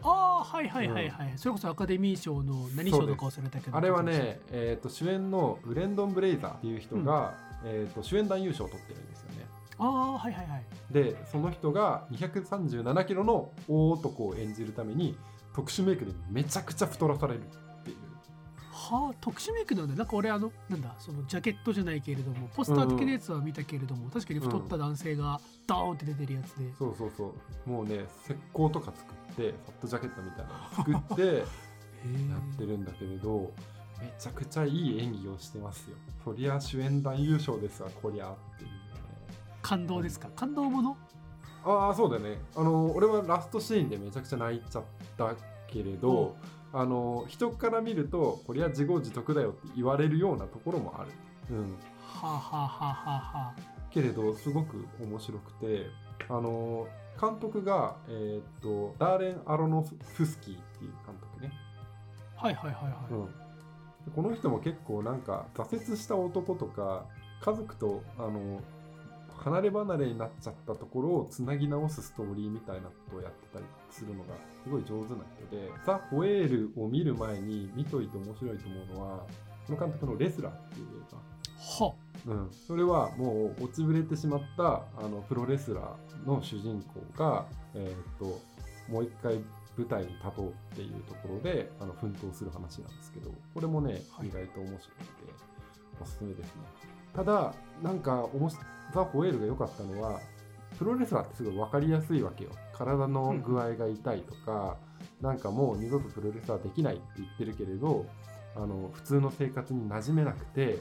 [0.00, 3.76] ああはいはいはいはい、それこそアカデミー賞の何賞とか忘れたけど。
[3.76, 7.34] あれはね、えー、と主演のブレンドン・ブレイザーっていう人が、
[7.64, 9.46] えー、と主演男優賞を取ってるんですよね。
[9.78, 10.64] ああはいはいはい。
[10.92, 15.16] でその人が237キロの大男を演じるために
[15.52, 17.40] 特殊メイクでめちゃくちゃ太らされる。
[18.90, 19.94] はあ特殊メイクなんだ。
[19.94, 27.34] なんか俺あのなんだそのジャケットじゃないけれどもポスター的なやつは見たけれども、確かに太った男性がドーンって出てるやつで、そうそうそ
[27.66, 27.70] う。
[27.70, 33.52] もうね石膏とか作ってファットジャケットみたいなの作って へやってるんだけれど
[34.00, 35.96] めちゃくちゃいい演技をしてますよ。
[36.24, 38.76] そりゃ主演男優賞ですわこりゃっていうね。
[39.62, 40.28] 感動ですか？
[40.36, 40.96] 感動もの？
[41.64, 42.40] ああそうだよね。
[42.54, 44.84] あの俺はラストシーンでめちゃくちゃ泣いちゃっ
[45.16, 45.34] た
[45.66, 46.36] けれど、
[46.72, 51.10] あの人から見るとこれは自業自得だよって言われるようなところもある、
[51.50, 51.68] うん、は
[52.22, 53.54] あ、はあはあはあはあ、
[53.90, 55.86] けれどすごく面白くて
[56.28, 56.86] あの
[57.20, 61.52] 監督が、えーっとダーレン・アロノフスキーっていう監督ね、
[62.36, 63.32] はいはいはいはい、うん、で
[64.14, 67.06] この人も結構なんか挫折した男とか
[67.40, 68.60] 家族とあの
[69.38, 79.26] 離れ離れになっちゃったところをつなぎ直すストーリーみたいなことをやってたりするのがすごい上手な人で「ザ・ホエール」を見る前に見といて面白いと思うのは
[79.66, 81.18] この監督の「レスラー」っていう映画。
[81.86, 81.94] は。
[82.26, 88.40] うん、それはもう落ちぶれてしまったあのプロレスラーの主人公が、えーっと
[88.88, 89.38] もう一回
[89.76, 94.28] 舞台に立とうっていうところであの奮闘する話なんですけどこれもね、はい。
[94.28, 94.88] 意外と面白くて
[96.00, 96.62] おすすめですね
[97.18, 97.52] ただ
[97.82, 98.28] なんか
[98.94, 100.20] ザ・ホエールが良かったのは
[100.78, 102.50] プロレスラーってすごい分かりやすいわけよ。
[102.72, 104.76] 体の具合が痛いとか、
[105.20, 108.06] なんかもう二度とプロレスラーできないって言ってるけれど
[108.54, 110.78] あの普通の生活に馴染めなくて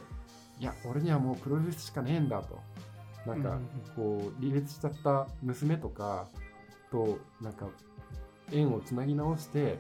[0.59, 2.59] いや俺にはもうプロレスしかねえんだと。
[3.25, 3.57] なんか
[3.95, 6.27] こう離別しちゃった娘とか
[6.91, 7.67] となんか
[8.51, 9.79] 縁をつなぎ直して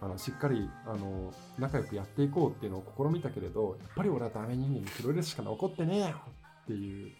[0.00, 6.14] あのしっかりあの仲良くやっていこうっていうのを試みたけれどやっぱり俺はダメ人間にプロレスしか残ってねえよ
[6.64, 7.12] っていう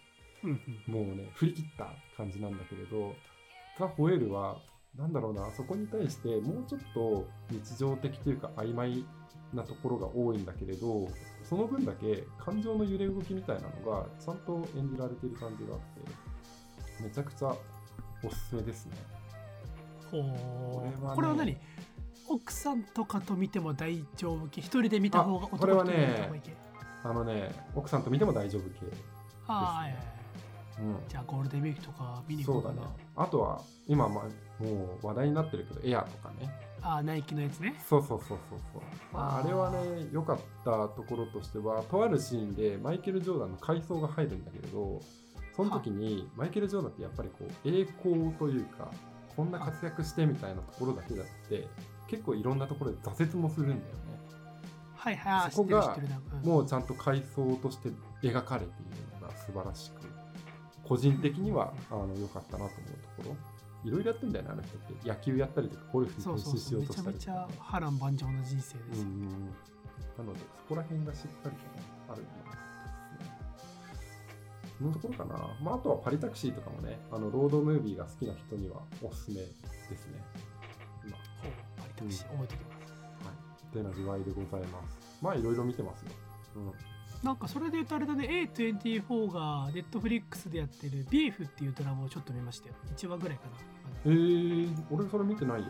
[0.87, 3.13] もうね振り切った感じなんだけれど
[3.77, 4.57] ザ・ホエールは
[4.97, 9.05] なんだろうなそこに対してもうちょっと日常的というか曖昧
[9.53, 11.07] なところが多いんだけれど
[11.43, 17.55] その分だけ感情の揺れ動きみたいなのがちゃんと演じられている感じがあってめちゃくちゃ
[18.23, 18.91] おすすめですね。
[20.11, 21.57] ほうこれはねこれは何？
[22.29, 24.61] 奥さんとかと見ても大丈夫系。
[24.61, 26.53] 一人で見た方があこれはね男と見た方がいい系
[27.03, 28.85] あのね奥さんと見ても大丈夫系。
[29.47, 29.95] ああ、はい
[30.79, 30.97] うん。
[31.07, 32.87] じゃあゴールデンウィークとか見に行こそううだね。
[32.87, 33.23] かな。
[33.23, 36.49] あとは今、まあ、もう話題になってるけどエアとかね。
[36.81, 37.75] ああナイキのやつね。
[37.89, 45.01] そうそうそうそうそう、まあ、あれはね良かったところとしてはとあるシーンでマイケル・ジョーダンの回想が入るんだけれど
[45.55, 48.89] その時にマイケル・ジョーダンってやっぱりこう栄光というか
[49.35, 51.67] こんな活躍してみたいなところだけじゃなくて
[52.09, 53.85] 結構いろんなところで挫折もするんだよね。
[54.95, 55.51] はいはい。
[55.51, 55.97] そこが
[56.43, 57.89] もうちゃんと回想として
[58.21, 60.01] 描かれているのが素晴らしく
[60.83, 63.35] 個人的にはあの良かったなと思うところ。
[63.85, 65.07] いろいろやってんだよねあの人って。
[65.07, 67.31] 野球やったりとかゴルフに転身しようそうめちゃめちとしたりとか。
[67.31, 69.21] ね、ゃ波乱万丈な人生ですよ、うんうん。
[69.21, 69.53] うん
[70.19, 71.55] なのでそこら辺がしっかりとね
[72.09, 73.39] あるのがですね
[74.77, 75.35] そのところかな。
[75.61, 79.51] まあ、あとはパリタクシーとかもね、あのロードムービーが好きな人にはおすすめで
[79.97, 80.23] すね。
[81.99, 82.05] 今。
[82.05, 82.93] ほうパリタクシー覚えておきます、
[83.25, 83.35] はい。
[83.65, 84.97] ってな具合でございます。
[85.21, 86.11] まあ、いろいろ見てますよ。
[86.55, 86.73] うん。
[87.23, 93.51] なんかそれで言うとあれだね A24 がネットフリックスでやってるビーフっていうドラマをちょっと見ましたよ1話ぐらいかな
[94.05, 95.67] えー、俺それ見てないや。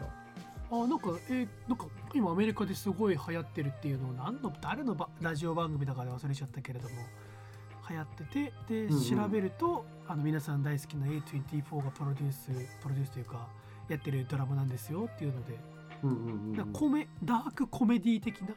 [0.72, 6.96] あなんかえーなんか今アメリカですごい流行ってるっていうのを何の誰のばラジオ番組だかで忘れちゃったけれども
[7.90, 12.52] 流行っててでうんうん調べると、あの皆さん大好きな A24 がプロデュース
[12.84, 13.48] プロデュースというか
[13.88, 15.58] やってるドラマなんですよっていうので
[16.04, 18.56] うんうんうん、コメダークコメディ的な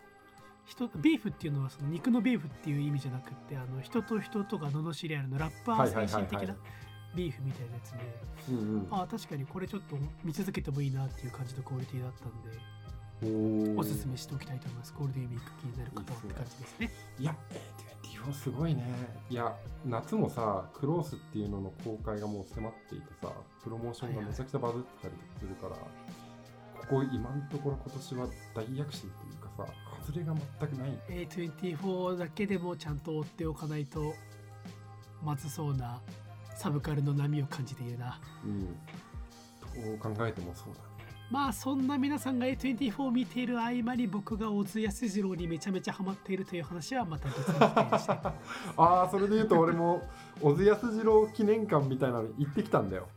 [0.64, 6.56] 人ビーフっていうのはその肉のビーフっていう意味じゃなくってあの人と人とが罵り合いのラッパー精神的な
[7.14, 7.98] ビーフみたいなやつで、
[8.50, 8.86] うんうん。
[8.90, 12.58] ああ確かにこれちょっと見続けてもいいなっていう感じのクオリティだったんで
[13.22, 13.78] おー。
[13.78, 14.94] おすすめしておきたいと思います。
[14.96, 16.90] ゴールデンウィーク気になる方はって感じですね。
[17.18, 17.36] いや、
[18.22, 18.84] A24 すごいね。
[19.30, 23.32] いや、夏もさ、クロースっていうのの公開がもう迫っていてさ、
[23.62, 25.80] プロモーションがめちゃくちゃバズってたりするから、こ
[26.92, 29.66] こ今のところ今年は大躍進というかさ、
[30.06, 31.26] 外れが全くない。
[31.26, 34.14] A24 だけでもちゃんと追っておかないと
[35.24, 36.02] まずそうな
[36.54, 38.66] サブカルの波を感じているなうん。
[38.66, 40.92] どう考えてもそうだね。
[41.30, 48.22] まあそんな皆さんが A24 を見ている合間に僕が小津安二郎にめちゃめちゃハマっているという話はまた別にしたいと思いますあ
[48.76, 50.06] あ、それで言うと俺も、
[50.42, 53.08] 小津安二郎記念館みたいなの行ってきたんだよ。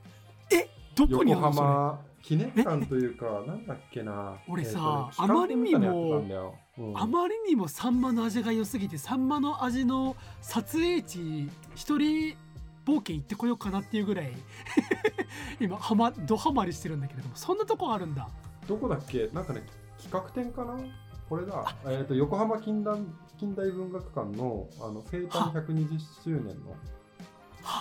[0.95, 4.39] どこにあ横浜記念館というか、なんだっけな。
[4.47, 6.23] 俺さあまりにも
[6.95, 12.35] あまりにもサンマの味が良すぎてサンマの味の撮影地一人
[12.83, 14.31] 冒険行ってこようかなっていうぐらい
[15.61, 18.27] 今ハマドハマりしてるんだけれどもそんなとこあるんだ。
[18.67, 19.27] どこだっけ？
[19.31, 19.63] なんかね、
[20.01, 20.79] 企画展かな？
[21.29, 21.75] これだ。
[21.85, 22.97] えっ、と、横浜近代
[23.37, 26.75] 近代文学館のあの生誕120周年の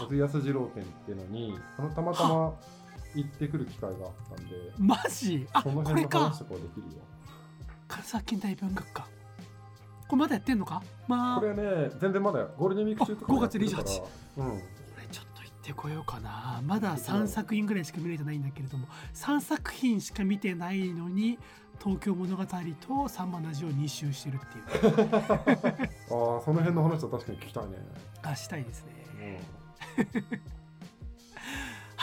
[0.00, 2.52] 小津安二郎展っていうのに、あのたまたま
[3.14, 5.46] 行ってくる機会があったんで、マジ？
[5.52, 5.82] あこれか。
[5.84, 7.02] 辺の話とかできるよ。
[7.88, 9.08] 唐沢近代文学館
[10.08, 10.82] これまだやってんのか？
[11.06, 11.40] まあ。
[11.40, 14.02] これね、全然まだゴールデンウィーク中とかあ5月やってるから28
[14.36, 14.50] うん。
[14.50, 14.62] こ
[14.98, 16.60] れちょっと行ってこようかな。
[16.64, 21.38] まだ3作品ぐらいしか見れてないんだけれども3作品しか見てないのに
[21.82, 25.10] 東京物語とサンマの味を2周してるっていう。
[25.16, 27.72] ああ、その辺の話は確かに聞きたいね。
[28.22, 29.40] あしたいですね。
[29.98, 30.24] うん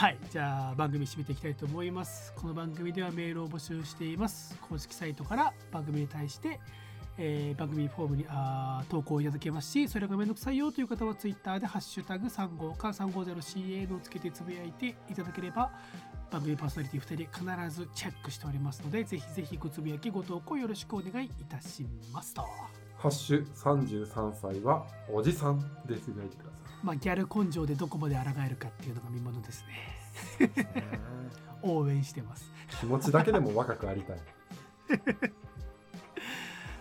[0.02, 2.32] はいじゃあ番組締めていきたいと思います。
[2.34, 4.58] この番組ではメールを募集しています。
[4.68, 6.58] 公式サイトから番組に対して、
[7.18, 15.70] えー番組フォームにあー投稿いただけますしそれがめんどくさいよという方はツイッターで「ハッシュタグ35か 350CA」をつけてつぶやいていただければ
[16.32, 22.34] 番組パーソナリティ2人必ずチェックしておりますのでぜひぜひごつぶやきご投稿よろしくお願いいたします。
[22.34, 22.42] と。
[22.96, 29.62] ハッシュ33歳はおじさんでつぶやいてくださまあギャル根性でどこまで抗えるかっていうのが見ものです。
[29.62, 29.91] ね
[31.62, 32.50] 応援してます。
[32.80, 34.18] 気持ちだけでも若くありたい。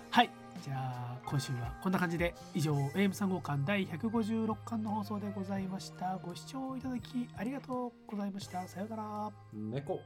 [0.09, 0.29] はい。
[0.63, 6.17] じゃあ今週はこんな感じで以上 AM3 号館第156巻の放送でございました。
[6.17, 8.67] ご視聴いただきありがとうございました。
[8.67, 9.31] さようなら。
[9.53, 9.99] 猫。